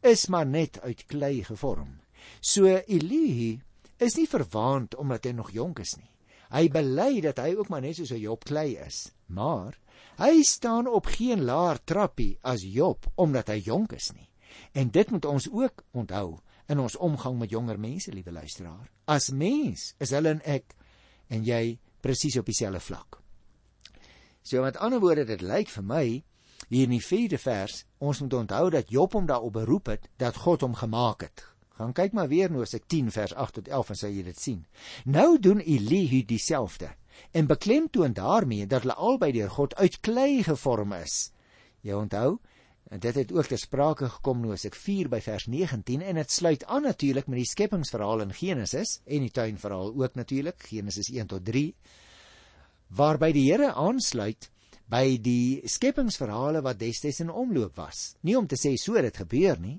is 0.03 0.27
maar 0.27 0.47
net 0.47 0.81
uit 0.83 1.05
klei 1.07 1.45
gevorm. 1.47 2.01
So 2.41 2.67
Eli 2.67 3.61
is 4.03 4.17
nie 4.19 4.29
verwaand 4.29 4.97
omdat 4.99 5.29
hy 5.29 5.35
nog 5.39 5.53
jonk 5.55 5.83
is 5.83 5.95
nie. 5.99 6.11
Hy 6.53 6.67
bely 6.69 7.23
dat 7.25 7.39
hy 7.41 7.55
ook 7.57 7.71
maar 7.73 7.81
net 7.81 7.97
soos 7.97 8.13
Job 8.13 8.45
klei 8.45 8.75
is, 8.77 9.07
maar 9.33 9.79
hy 10.21 10.43
staan 10.45 10.91
op 10.91 11.09
geen 11.15 11.47
laer 11.49 11.81
trappie 11.89 12.37
as 12.45 12.67
Job 12.67 13.07
omdat 13.17 13.49
hy 13.49 13.63
jonk 13.65 13.95
is 13.97 14.11
nie. 14.13 14.29
En 14.77 14.91
dit 14.93 15.11
moet 15.11 15.25
ons 15.25 15.49
ook 15.49 15.85
onthou 15.97 16.43
in 16.69 16.83
ons 16.83 16.97
omgang 16.97 17.39
met 17.41 17.51
jonger 17.51 17.81
mense, 17.81 18.13
liewe 18.13 18.33
luisteraar. 18.33 18.91
As 19.09 19.31
mens 19.31 19.95
is 19.99 20.13
hulle 20.13 20.37
en 20.37 20.45
ek 20.45 20.77
en 21.33 21.45
jy 21.47 21.79
presies 22.05 22.37
op 22.37 22.49
dieselfde 22.49 22.83
vlak. 22.85 23.19
So 24.43 24.63
met 24.63 24.77
ander 24.77 25.01
woorde, 25.01 25.25
dit 25.25 25.43
lyk 25.43 25.71
vir 25.73 25.87
my 25.87 26.07
hier 26.73 26.89
in 26.89 26.97
die 26.97 27.05
4de 27.05 27.39
vers, 27.41 27.83
ons 28.01 28.21
moet 28.25 28.35
onthou 28.35 28.71
dat 28.73 28.91
Job 28.91 29.13
hom 29.13 29.27
daarop 29.29 29.53
beroep 29.53 29.91
het 29.93 30.09
dat 30.23 30.39
God 30.45 30.65
hom 30.65 30.75
gemaak 30.75 31.27
het. 31.27 31.45
Gaan 31.77 31.93
kyk 31.97 32.13
maar 32.17 32.29
weer 32.29 32.53
nou 32.53 32.63
as 32.65 32.75
ek 32.77 32.87
10 32.89 33.11
vers 33.13 33.35
8 33.35 33.61
tot 33.61 33.69
11 33.69 33.93
en 33.93 34.01
sal 34.01 34.15
jy 34.15 34.23
dit 34.29 34.41
sien. 34.41 34.65
Nou 35.05 35.39
doen 35.41 35.61
Elihu 35.61 36.23
dieselfde 36.25 36.93
en 37.37 37.47
beklemtoon 37.47 38.15
daarmee 38.17 38.67
dat 38.67 38.87
hulle 38.87 38.97
albei 38.97 39.33
deur 39.37 39.51
God 39.53 39.75
uit 39.77 40.01
klei 40.01 40.43
gevorm 40.43 40.95
is. 40.97 41.33
Jy 41.85 41.97
onthou, 41.99 42.39
en 42.93 43.01
dit 43.01 43.15
het 43.15 43.33
ook 43.33 43.49
ter 43.49 43.61
sprake 43.61 44.09
gekom 44.19 44.43
nou 44.43 44.53
as 44.53 44.67
ek 44.69 44.77
4 44.77 45.09
by 45.13 45.21
vers 45.25 45.47
19 45.49 46.03
en 46.05 46.19
dit 46.21 46.33
sluit 46.33 46.65
aan 46.65 46.85
natuurlik 46.85 47.29
met 47.29 47.41
die 47.41 47.49
skepingsverhaal 47.49 48.27
in 48.27 48.35
Genesis 48.37 48.99
en 49.07 49.25
die 49.25 49.33
tuinverhaal 49.33 49.95
ook 49.97 50.17
natuurlik 50.19 50.67
Genesis 50.69 51.09
1 51.13 51.31
tot 51.33 51.45
3 51.49 51.71
waarby 52.93 53.31
die 53.33 53.47
Here 53.49 53.73
aansluit 53.73 54.51
by 54.91 55.19
die 55.23 55.63
skepingsverhale 55.69 56.63
wat 56.65 56.81
destyds 56.81 57.23
in 57.25 57.31
omloop 57.31 57.77
was. 57.77 58.17
Nie 58.23 58.37
om 58.39 58.47
te 58.47 58.59
sê 58.61 58.75
so 58.81 59.01
dit 59.01 59.17
gebeur 59.17 59.61
nie, 59.61 59.79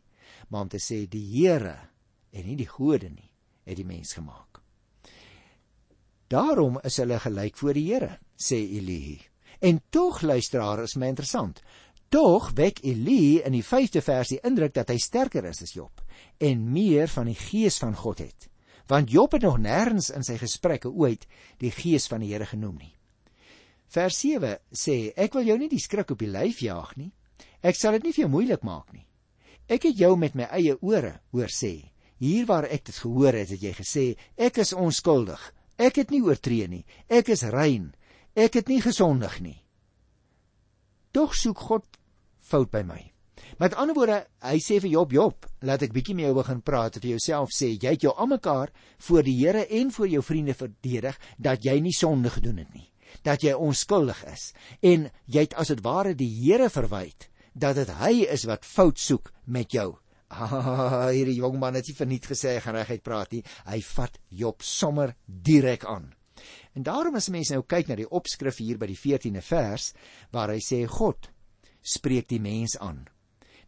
maar 0.50 0.66
om 0.66 0.72
te 0.72 0.82
sê 0.82 1.04
die 1.10 1.26
Here 1.34 1.78
en 2.34 2.48
nie 2.48 2.58
die 2.58 2.70
gode 2.70 3.10
nie 3.10 3.30
het 3.64 3.78
die 3.80 3.88
mens 3.88 4.14
gemaak. 4.18 4.60
Daarom 6.28 6.80
is 6.84 6.98
hulle 6.98 7.20
gelyk 7.22 7.58
voor 7.60 7.78
die 7.78 7.86
Here, 7.92 8.18
sê 8.36 8.58
Elihu. 8.58 9.20
En 9.64 9.82
tog 9.90 10.22
luisteraar 10.22 10.84
is 10.84 10.96
my 10.98 11.12
interessant. 11.14 11.62
Tog 12.10 12.52
wek 12.58 12.82
Elihu 12.84 13.44
in 13.46 13.56
die 13.56 13.64
5de 13.64 14.02
vers 14.04 14.34
die 14.34 14.42
indruk 14.46 14.74
dat 14.76 14.90
hy 14.92 14.98
sterker 15.02 15.46
is 15.50 15.62
as 15.64 15.76
Job 15.78 16.02
en 16.44 16.66
meer 16.74 17.08
van 17.10 17.30
die 17.30 17.38
gees 17.38 17.78
van 17.82 17.96
God 17.96 18.22
het. 18.26 18.50
Want 18.90 19.12
Job 19.12 19.32
het 19.38 19.46
nog 19.46 19.62
nêrens 19.64 20.10
in 20.14 20.26
sy 20.26 20.36
gesprekke 20.42 20.92
ooit 20.92 21.26
die 21.62 21.72
gees 21.72 22.10
van 22.12 22.26
die 22.26 22.34
Here 22.34 22.50
genoem 22.50 22.82
nie. 22.82 22.94
Vers 23.94 24.16
7 24.24 24.56
sê 24.74 25.12
ek 25.14 25.36
wil 25.38 25.52
jou 25.52 25.56
nie 25.62 25.70
die 25.70 25.82
skrik 25.82 26.16
op 26.16 26.22
die 26.24 26.32
lyf 26.34 26.64
jaag 26.66 26.96
nie. 26.98 27.12
Ek 27.62 27.78
sal 27.78 27.94
dit 28.00 28.08
nie 28.08 28.14
vir 28.16 28.24
jou 28.24 28.30
moeilik 28.34 28.64
maak 28.66 28.88
nie. 28.90 29.06
Ek 29.70 29.86
het 29.86 30.00
jou 30.00 30.16
met 30.18 30.34
my 30.34 30.48
eie 30.50 30.74
ore 30.82 31.20
hoor 31.36 31.52
sê. 31.54 31.92
Hier 32.18 32.48
waar 32.50 32.66
ek 32.66 32.88
dit 32.90 32.98
gehoor 33.04 33.38
het, 33.38 33.52
het 33.54 33.62
jy 33.62 33.74
gesê 33.78 34.06
ek 34.34 34.58
is 34.64 34.74
onskuldig. 34.74 35.42
Ek 35.78 36.00
het 36.02 36.10
nie 36.10 36.24
oortree 36.26 36.66
nie. 36.72 36.82
Ek 37.06 37.30
is 37.30 37.46
rein. 37.54 37.92
Ek 38.34 38.58
het 38.58 38.72
nie 38.72 38.82
gesondig 38.82 39.36
nie. 39.46 39.60
Tog 41.14 41.36
soek 41.38 41.62
God 41.62 41.86
fout 42.42 42.72
by 42.74 42.82
my. 42.88 43.02
Met 43.62 43.76
ander 43.78 43.94
woorde, 43.94 44.24
hy 44.42 44.56
sê 44.64 44.80
vir 44.82 44.90
Job, 44.96 45.14
Job, 45.14 45.46
laat 45.62 45.86
ek 45.86 45.94
bietjie 45.94 46.16
met 46.18 46.26
jou 46.26 46.34
begin 46.40 46.64
praat 46.66 46.98
vir 46.98 47.12
jouself 47.12 47.54
sê 47.54 47.76
jy 47.76 47.94
het 47.94 48.08
jou 48.08 48.16
almekaar 48.18 48.74
voor 49.06 49.28
die 49.28 49.38
Here 49.38 49.68
en 49.70 49.94
voor 49.94 50.10
jou 50.16 50.26
vriende 50.26 50.58
verdedig 50.58 51.22
dat 51.38 51.62
jy 51.62 51.78
nie 51.84 51.94
sonde 51.94 52.34
gedoen 52.34 52.64
het 52.64 52.74
nie 52.74 52.88
dat 53.22 53.44
jy 53.44 53.54
onskuldig 53.54 54.24
is 54.32 54.52
en 54.82 55.10
jy 55.26 55.46
het 55.46 55.54
as 55.60 55.72
dit 55.74 55.84
ware 55.86 56.16
die 56.18 56.30
Here 56.44 56.70
verwyd 56.70 57.30
dat 57.54 57.78
dit 57.78 57.90
hy 58.00 58.26
is 58.34 58.48
wat 58.50 58.66
fout 58.66 59.00
soek 59.00 59.32
met 59.46 59.74
jou. 59.74 59.94
Ah, 60.34 61.12
hierdie 61.14 61.38
jong 61.38 61.60
man 61.62 61.76
het 61.78 61.86
nie 61.86 61.94
verniet 61.94 62.26
gesê 62.26 62.56
hy 62.56 62.62
gaan 62.66 62.74
reguit 62.80 63.04
praat 63.06 63.36
nie. 63.36 63.44
Hy 63.70 63.78
vat 63.86 64.16
Job 64.34 64.64
sommer 64.66 65.14
direk 65.28 65.86
aan. 65.86 66.08
En 66.74 66.82
daarom 66.88 67.20
as 67.20 67.30
mense 67.30 67.54
nou 67.54 67.62
kyk 67.70 67.92
na 67.92 67.98
die 68.00 68.10
opskrif 68.10 68.58
hier 68.58 68.80
by 68.82 68.90
die 68.90 68.98
14de 68.98 69.44
vers 69.46 69.92
waar 70.34 70.50
hy 70.50 70.58
sê 70.58 70.82
God 70.90 71.30
spreek 71.86 72.32
die 72.32 72.42
mens 72.42 72.80
aan. 72.82 73.04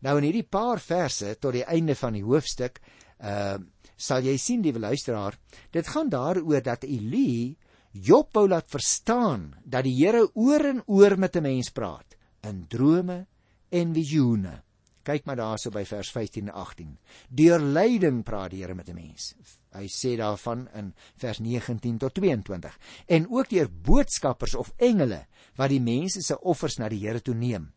Nou 0.02 0.18
in 0.18 0.26
hierdie 0.26 0.48
paar 0.50 0.82
verse 0.82 1.36
tot 1.38 1.54
die 1.54 1.68
einde 1.70 1.96
van 2.00 2.18
die 2.18 2.26
hoofstuk, 2.26 2.82
uh 3.22 3.58
sal 3.96 4.26
jy 4.28 4.34
sien 4.36 4.60
die 4.60 4.74
luisteraar, 4.76 5.38
dit 5.72 5.88
gaan 5.88 6.10
daaroor 6.12 6.60
dat 6.60 6.84
Elie 6.84 7.56
Job 7.96 8.34
wou 8.36 8.44
laat 8.52 8.68
verstaan 8.68 9.54
dat 9.64 9.86
die 9.88 9.94
Here 9.96 10.26
oor 10.36 10.66
en 10.68 10.82
oor 10.86 11.16
met 11.18 11.36
'n 11.36 11.42
mens 11.42 11.70
praat 11.72 12.18
in 12.44 12.68
drome 12.68 13.26
en 13.70 13.94
visioene. 13.94 14.64
Kyk 15.04 15.26
maar 15.26 15.36
daarso 15.36 15.70
by 15.70 15.86
vers 15.86 16.12
15 16.12 16.48
en 16.48 16.54
18. 16.54 16.98
Deur 17.30 17.60
lyding 17.60 18.24
praat 18.24 18.52
die 18.52 18.62
Here 18.64 18.76
met 18.76 18.90
'n 18.90 18.96
mens. 18.96 19.36
Hy 19.72 19.88
sê 19.88 20.18
daarvan 20.18 20.68
in 20.74 20.94
vers 21.16 21.40
19 21.40 21.98
tot 21.98 22.14
22. 22.14 22.78
En 23.08 23.30
ook 23.30 23.50
deur 23.50 23.70
boodskappers 23.72 24.56
of 24.56 24.74
engele 24.78 25.26
wat 25.56 25.70
die 25.70 25.82
mense 25.82 26.22
se 26.22 26.42
offers 26.42 26.78
na 26.78 26.90
die 26.90 27.00
Here 27.00 27.22
toe 27.22 27.36
neem. 27.36 27.74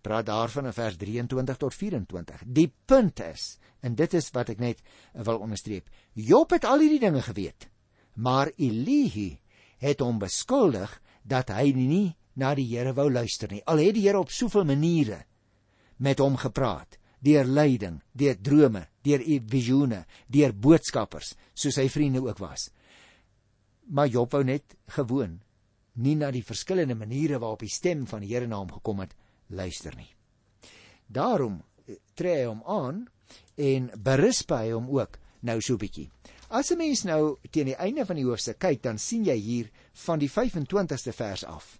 Praat 0.00 0.26
daarvan 0.26 0.66
in 0.66 0.72
vers 0.72 0.96
23 0.96 1.56
tot 1.56 1.74
24. 1.74 2.42
Die 2.46 2.72
punt 2.84 3.20
is, 3.20 3.58
en 3.80 3.94
dit 3.94 4.14
is 4.14 4.30
wat 4.30 4.48
ek 4.48 4.58
net 4.58 4.80
wil 5.12 5.38
onderstreep. 5.38 5.88
Job 6.12 6.50
het 6.50 6.64
al 6.64 6.78
hierdie 6.78 7.00
dinge 7.00 7.22
geweet, 7.22 7.68
maar 8.14 8.52
Elihu 8.56 9.36
het 9.82 10.00
hom 10.02 10.18
beskuldig 10.22 10.92
dat 11.22 11.50
hy 11.54 11.72
nie 11.76 12.16
na 12.38 12.54
die 12.54 12.66
Here 12.70 12.94
wou 12.94 13.08
luister 13.10 13.50
nie. 13.50 13.62
Al 13.66 13.82
het 13.82 13.96
die 13.96 14.06
Here 14.06 14.20
op 14.20 14.30
soveel 14.30 14.66
maniere 14.68 15.24
met 15.98 16.20
hom 16.22 16.36
gepraat, 16.38 16.98
deur 17.18 17.44
leiding, 17.44 17.98
deur 18.14 18.36
drome, 18.38 18.84
deur 19.02 19.24
visioene, 19.50 20.04
deur 20.30 20.54
boodskappers, 20.54 21.32
soos 21.54 21.74
sy 21.74 21.88
vriende 21.90 22.22
ook 22.22 22.38
was. 22.38 22.68
Maar 23.90 24.10
Job 24.12 24.36
wou 24.36 24.44
net 24.46 24.76
gewoon 24.94 25.40
nie 25.98 26.14
na 26.14 26.30
die 26.30 26.44
verskillende 26.46 26.94
maniere 26.94 27.40
waarop 27.42 27.64
die 27.64 27.72
stem 27.72 28.06
van 28.06 28.22
die 28.22 28.30
Here 28.30 28.46
na 28.46 28.60
hom 28.60 28.70
gekom 28.70 29.02
het 29.02 29.16
luister 29.48 29.96
nie. 29.98 30.10
Daarom 31.06 31.62
eh, 31.86 31.96
tree 32.14 32.44
hy 32.44 32.46
hom 32.46 32.62
aan 32.62 33.06
en 33.56 33.90
berisp 33.98 34.52
hy 34.54 34.70
hom 34.70 34.90
ook 34.94 35.18
nou 35.42 35.58
so 35.64 35.80
bietjie. 35.80 36.08
As 36.48 36.70
'n 36.70 36.78
mens 36.78 37.04
nou 37.04 37.36
teen 37.50 37.66
die 37.66 37.76
einde 37.76 38.06
van 38.06 38.16
die 38.16 38.24
hoofstuk 38.24 38.58
kyk, 38.58 38.82
dan 38.82 38.98
sien 38.98 39.24
jy 39.24 39.36
hier 39.36 39.70
van 39.92 40.18
die 40.18 40.30
25ste 40.30 41.12
vers 41.12 41.44
af. 41.44 41.78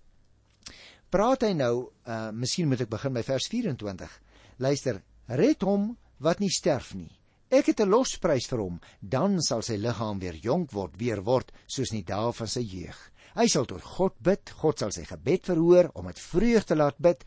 Praat 1.08 1.42
hy 1.42 1.52
nou, 1.52 1.90
uh 2.04 2.30
miskien 2.30 2.68
moet 2.68 2.80
ek 2.80 2.90
begin 2.90 3.14
by 3.14 3.22
vers 3.22 3.48
24. 3.48 4.20
Luister, 4.58 5.02
red 5.26 5.62
hom 5.62 5.96
wat 6.18 6.40
nie 6.40 6.50
sterf 6.50 6.94
nie. 6.94 7.08
Ek 7.48 7.66
het 7.66 7.80
'n 7.80 7.88
losprys 7.88 8.46
vir 8.46 8.58
hom, 8.58 8.80
dan 9.00 9.40
sal 9.40 9.62
sy 9.62 9.76
liggaam 9.76 10.18
weer 10.18 10.36
jonk 10.36 10.70
word, 10.72 10.98
weer 10.98 11.22
word 11.22 11.52
soos 11.66 11.92
in 11.92 12.04
die 12.04 12.12
dae 12.12 12.32
van 12.32 12.46
sy 12.46 12.60
jeug. 12.60 12.98
Hy 13.36 13.46
sal 13.46 13.64
tot 13.64 13.82
God 13.82 14.20
bid, 14.20 14.50
God 14.50 14.78
sal 14.78 14.90
sy 14.90 15.04
gebed 15.04 15.46
verhoor 15.46 15.90
om 15.94 16.04
met 16.04 16.18
vreugde 16.18 16.76
laat 16.76 16.98
bid, 16.98 17.24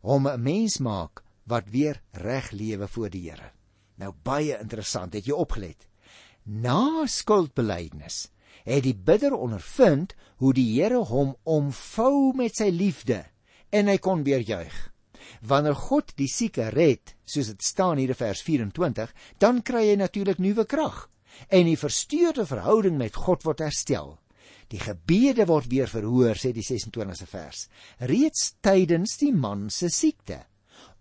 om 0.00 0.26
'n 0.26 0.42
mens 0.42 0.80
maak 0.80 1.22
wat 1.44 1.68
weer 1.68 2.00
reg 2.12 2.52
lewe 2.52 2.88
voor 2.88 3.10
die 3.10 3.30
Here. 3.30 3.52
Nou 3.98 4.12
baie 4.12 4.58
interessant, 4.58 5.12
het 5.12 5.26
jy 5.26 5.32
opgelet? 5.32 5.89
Na 6.44 7.06
skuldbelydenis 7.06 8.28
het 8.64 8.84
die 8.84 8.94
bidder 8.94 9.34
ondervind 9.36 10.14
hoe 10.42 10.52
die 10.54 10.66
Here 10.74 11.02
hom 11.08 11.34
omvou 11.44 12.32
met 12.36 12.58
sy 12.60 12.68
liefde 12.72 13.24
en 13.70 13.88
hy 13.88 13.98
kon 14.02 14.24
weer 14.26 14.42
juig. 14.44 14.74
Wanneer 15.46 15.76
God 15.78 16.12
die 16.18 16.28
sieke 16.28 16.68
red, 16.74 17.14
soos 17.24 17.52
dit 17.52 17.62
staan 17.64 18.00
hier 18.00 18.12
in 18.12 18.18
vers 18.18 18.42
24, 18.42 19.12
dan 19.38 19.62
kry 19.62 19.86
hy 19.92 19.96
natuurlik 20.00 20.40
nuwe 20.42 20.66
krag 20.68 21.06
en 21.48 21.68
die 21.68 21.78
versteurde 21.78 22.44
verhouding 22.48 22.98
met 22.98 23.16
God 23.16 23.46
word 23.46 23.62
herstel. 23.64 24.16
Die 24.70 24.80
gebede 24.82 25.46
word 25.50 25.70
weer 25.70 25.90
verhoor, 25.90 26.38
sê 26.38 26.52
die 26.54 26.66
26ste 26.66 27.26
vers. 27.30 27.66
Reeds 28.06 28.54
tydens 28.62 29.16
die 29.22 29.32
man 29.34 29.68
se 29.70 29.90
siekte. 29.90 30.42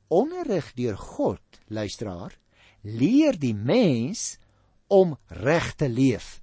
Onderrig 0.10 0.72
deur 0.78 0.98
God, 0.98 1.60
luisteraar, 1.70 2.34
leer 2.82 3.38
die 3.38 3.54
mens 3.54 4.40
om 4.90 5.16
reg 5.28 5.74
te 5.80 5.90
leef 5.90 6.40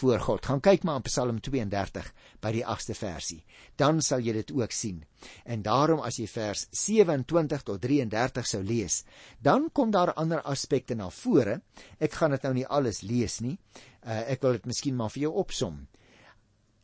voor 0.00 0.20
God. 0.22 0.46
Gaan 0.46 0.60
kyk 0.62 0.84
maar 0.86 1.00
in 1.00 1.06
Psalm 1.08 1.40
32 1.42 2.06
by 2.42 2.52
die 2.54 2.62
8ste 2.62 2.94
versie. 2.94 3.40
Dan 3.76 4.00
sal 4.04 4.22
jy 4.22 4.36
dit 4.38 4.52
ook 4.54 4.74
sien. 4.74 5.02
En 5.44 5.64
daarom 5.66 6.02
as 6.06 6.20
jy 6.20 6.28
vers 6.30 6.66
27 6.70 7.64
tot 7.66 7.80
33 7.82 8.46
sou 8.46 8.62
lees, 8.64 9.02
dan 9.42 9.68
kom 9.74 9.90
daar 9.90 10.14
ander 10.14 10.42
aspekte 10.46 10.94
na 10.94 11.10
vore. 11.10 11.60
Ek 11.98 12.14
gaan 12.20 12.36
dit 12.36 12.46
nou 12.46 12.54
nie 12.60 12.66
alles 12.66 13.02
lees 13.02 13.40
nie. 13.42 13.56
Uh, 14.00 14.22
ek 14.32 14.46
wil 14.46 14.58
dit 14.58 14.70
miskien 14.70 14.96
maar 14.96 15.10
vir 15.12 15.26
jou 15.26 15.34
opsom. 15.42 15.82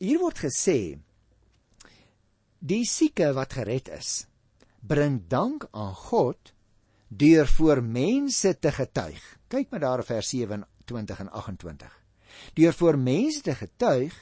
Hier 0.02 0.20
word 0.20 0.42
gesê 0.42 0.98
die 2.60 2.84
sieke 2.88 3.30
wat 3.36 3.54
gered 3.56 3.88
is, 3.94 4.26
bring 4.82 5.22
dank 5.30 5.68
aan 5.72 5.94
God 6.10 6.52
deur 7.08 7.46
voor 7.46 7.80
mense 7.82 8.52
te 8.58 8.72
getuig. 8.74 9.22
Kyk 9.48 9.70
maar 9.70 9.84
daar 9.86 10.02
vers 10.04 10.34
20 10.86 11.22
en 11.24 11.30
28. 11.30 11.92
Deur 12.54 12.74
voor 12.74 12.98
mense 12.98 13.40
te 13.42 13.54
getuig 13.54 14.14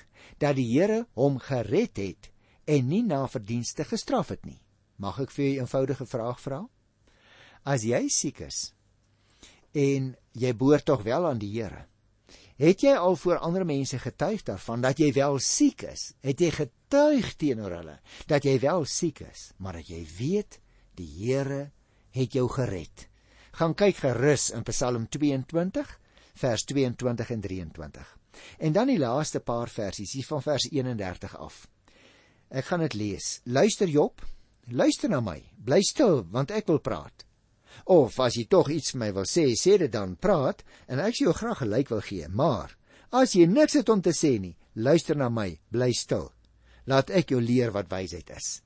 dat 0.42 0.56
die 0.56 0.66
Here 0.72 1.04
hom 1.18 1.38
gered 1.38 1.96
het 2.00 2.30
en 2.64 2.88
nie 2.88 3.02
na 3.04 3.24
verdienste 3.28 3.84
gestraf 3.84 4.32
het 4.32 4.44
nie. 4.48 4.60
Mag 4.96 5.20
ek 5.20 5.32
vir 5.34 5.44
jou 5.44 5.54
'n 5.54 5.60
eenvoudige 5.64 6.06
vraag 6.06 6.40
vra? 6.40 6.60
As 7.64 7.82
jy 7.82 8.08
siek 8.08 8.40
is 8.40 8.72
en 9.72 10.14
jy 10.32 10.52
behoort 10.54 10.84
tog 10.84 11.02
wel 11.02 11.26
aan 11.26 11.38
die 11.38 11.50
Here, 11.50 11.86
het 12.56 12.80
jy 12.80 12.94
al 12.94 13.16
voor 13.16 13.38
ander 13.38 13.64
mense 13.66 13.98
getuig 13.98 14.42
daarvan 14.42 14.80
dat 14.80 14.98
jy 14.98 15.12
wel 15.12 15.38
siek 15.38 15.82
is? 15.82 16.14
Het 16.20 16.40
jy 16.40 16.50
getuig 16.50 17.34
teenoor 17.36 17.70
hulle 17.70 17.98
dat 18.26 18.44
jy 18.44 18.60
wel 18.60 18.84
siek 18.84 19.20
is, 19.20 19.52
maar 19.56 19.72
dat 19.72 19.88
jy 19.88 20.06
weet 20.18 20.60
die 20.94 21.10
Here 21.18 21.70
het 22.10 22.32
jou 22.32 22.48
gered? 22.48 23.08
Gaan 23.52 23.74
kyk 23.74 23.96
gerus 23.96 24.50
in 24.50 24.62
Psalm 24.62 25.08
22 25.08 25.98
vers 26.40 26.64
22 26.64 27.30
en 27.30 27.40
23. 27.40 28.16
En 28.58 28.72
dan 28.72 28.90
die 28.90 28.98
laaste 28.98 29.40
paar 29.40 29.70
versies 29.70 30.14
hier 30.16 30.26
van 30.26 30.42
vers 30.42 30.66
31 30.70 31.36
af. 31.38 31.66
Ek 32.50 32.66
gaan 32.70 32.82
dit 32.84 32.94
lees. 32.94 33.40
Luister 33.44 33.88
Job, 33.88 34.22
luister 34.70 35.10
na 35.10 35.20
my. 35.20 35.40
Bly 35.56 35.80
stil 35.82 36.24
want 36.30 36.52
ek 36.54 36.68
wil 36.70 36.82
praat. 36.82 37.24
Of 37.90 38.18
as 38.22 38.36
jy 38.38 38.46
tog 38.50 38.70
iets 38.70 38.94
vir 38.94 39.00
my 39.02 39.10
wil 39.16 39.26
sê, 39.28 39.48
sê 39.58 39.76
dit 39.80 39.92
dan, 39.92 40.14
praat 40.16 40.62
en 40.86 41.02
ek 41.02 41.16
sou 41.18 41.28
jou 41.28 41.36
graag 41.40 41.64
gelyk 41.64 41.90
wil 41.90 42.02
gee, 42.06 42.28
maar 42.30 42.76
as 43.14 43.34
jy 43.34 43.48
niks 43.50 43.74
het 43.78 43.90
om 43.90 44.02
te 44.02 44.14
sê 44.14 44.36
nie, 44.38 44.54
luister 44.74 45.18
na 45.18 45.28
my, 45.30 45.50
bly 45.74 45.90
stil. 45.94 46.30
Laat 46.86 47.10
ek 47.10 47.32
jou 47.34 47.40
leer 47.42 47.72
wat 47.74 47.90
wysheid 47.90 48.30
is. 48.34 48.60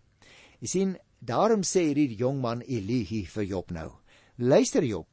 Jy 0.61 0.69
sien, 0.69 0.97
daarom 1.21 1.63
sê 1.67 1.89
hierdie 1.89 2.19
jong 2.19 2.41
man 2.43 2.65
Elihi 2.67 3.25
vir 3.31 3.47
Job 3.47 3.73
nou. 3.75 3.91
Luister 4.39 4.85
Job. 4.85 5.07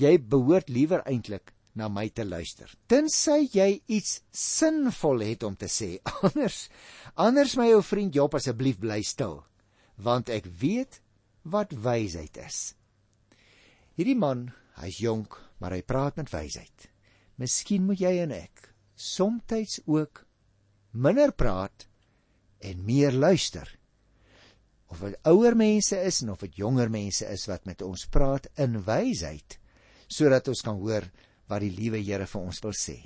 Jy 0.00 0.16
behoort 0.18 0.70
liewer 0.74 1.04
eintlik 1.06 1.52
na 1.78 1.88
my 1.90 2.08
te 2.10 2.24
luister. 2.24 2.70
Tensy 2.90 3.48
jy 3.52 3.68
iets 3.90 4.20
sinvol 4.30 5.22
het 5.26 5.44
om 5.46 5.56
te 5.58 5.68
sê. 5.70 5.96
Anders 6.26 6.68
anders 7.14 7.54
my 7.58 7.68
ou 7.74 7.82
vriend 7.82 8.14
Job 8.14 8.34
asseblief 8.34 8.80
bly 8.82 9.02
stil, 9.06 9.42
want 10.02 10.30
ek 10.34 10.48
weet 10.60 11.00
wat 11.50 11.74
wysheid 11.84 12.38
is. 12.42 12.74
Hierdie 13.94 14.18
man, 14.18 14.48
hy's 14.80 14.98
jonk, 15.02 15.36
maar 15.62 15.74
hy 15.76 15.82
praat 15.86 16.18
met 16.18 16.32
wysheid. 16.34 16.88
Miskien 17.38 17.86
moet 17.86 18.02
jy 18.02 18.16
en 18.24 18.34
ek 18.34 18.70
soms 18.94 19.80
ook 19.86 20.24
minder 20.92 21.32
praat 21.34 21.86
en 22.62 22.84
meer 22.86 23.12
luister. 23.12 23.66
Of 24.90 25.02
dit 25.02 25.18
ouer 25.26 25.54
mense 25.58 25.98
is 25.98 26.22
en 26.22 26.30
of 26.30 26.42
dit 26.46 26.62
jonger 26.62 26.90
mense 26.90 27.26
is 27.26 27.46
wat 27.50 27.66
met 27.66 27.82
ons 27.82 28.06
praat 28.06 28.46
in 28.58 28.78
wysheid 28.86 29.58
sodat 30.14 30.48
ons 30.48 30.62
kan 30.64 30.78
hoor 30.78 31.06
wat 31.50 31.64
die 31.64 31.72
liewe 31.74 32.00
Here 32.02 32.26
vir 32.30 32.46
ons 32.46 32.62
wil 32.64 32.74
sê. 32.78 32.98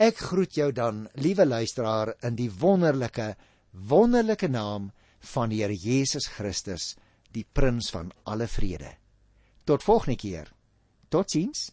Ek 0.00 0.18
groet 0.30 0.56
jou 0.56 0.70
dan, 0.72 1.04
liewe 1.20 1.44
luisteraar, 1.46 2.14
in 2.24 2.36
die 2.38 2.48
wonderlike, 2.50 3.34
wonderlike 3.72 4.48
naam 4.48 4.90
van 5.34 5.52
die 5.52 5.62
Here 5.62 5.76
Jesus 5.76 6.30
Christus, 6.32 6.94
die 7.32 7.44
prins 7.44 7.90
van 7.92 8.12
alle 8.24 8.48
vrede. 8.48 8.94
Tot 9.66 9.84
volgende 9.84 10.16
keer. 10.16 10.52
Totsiens. 11.10 11.70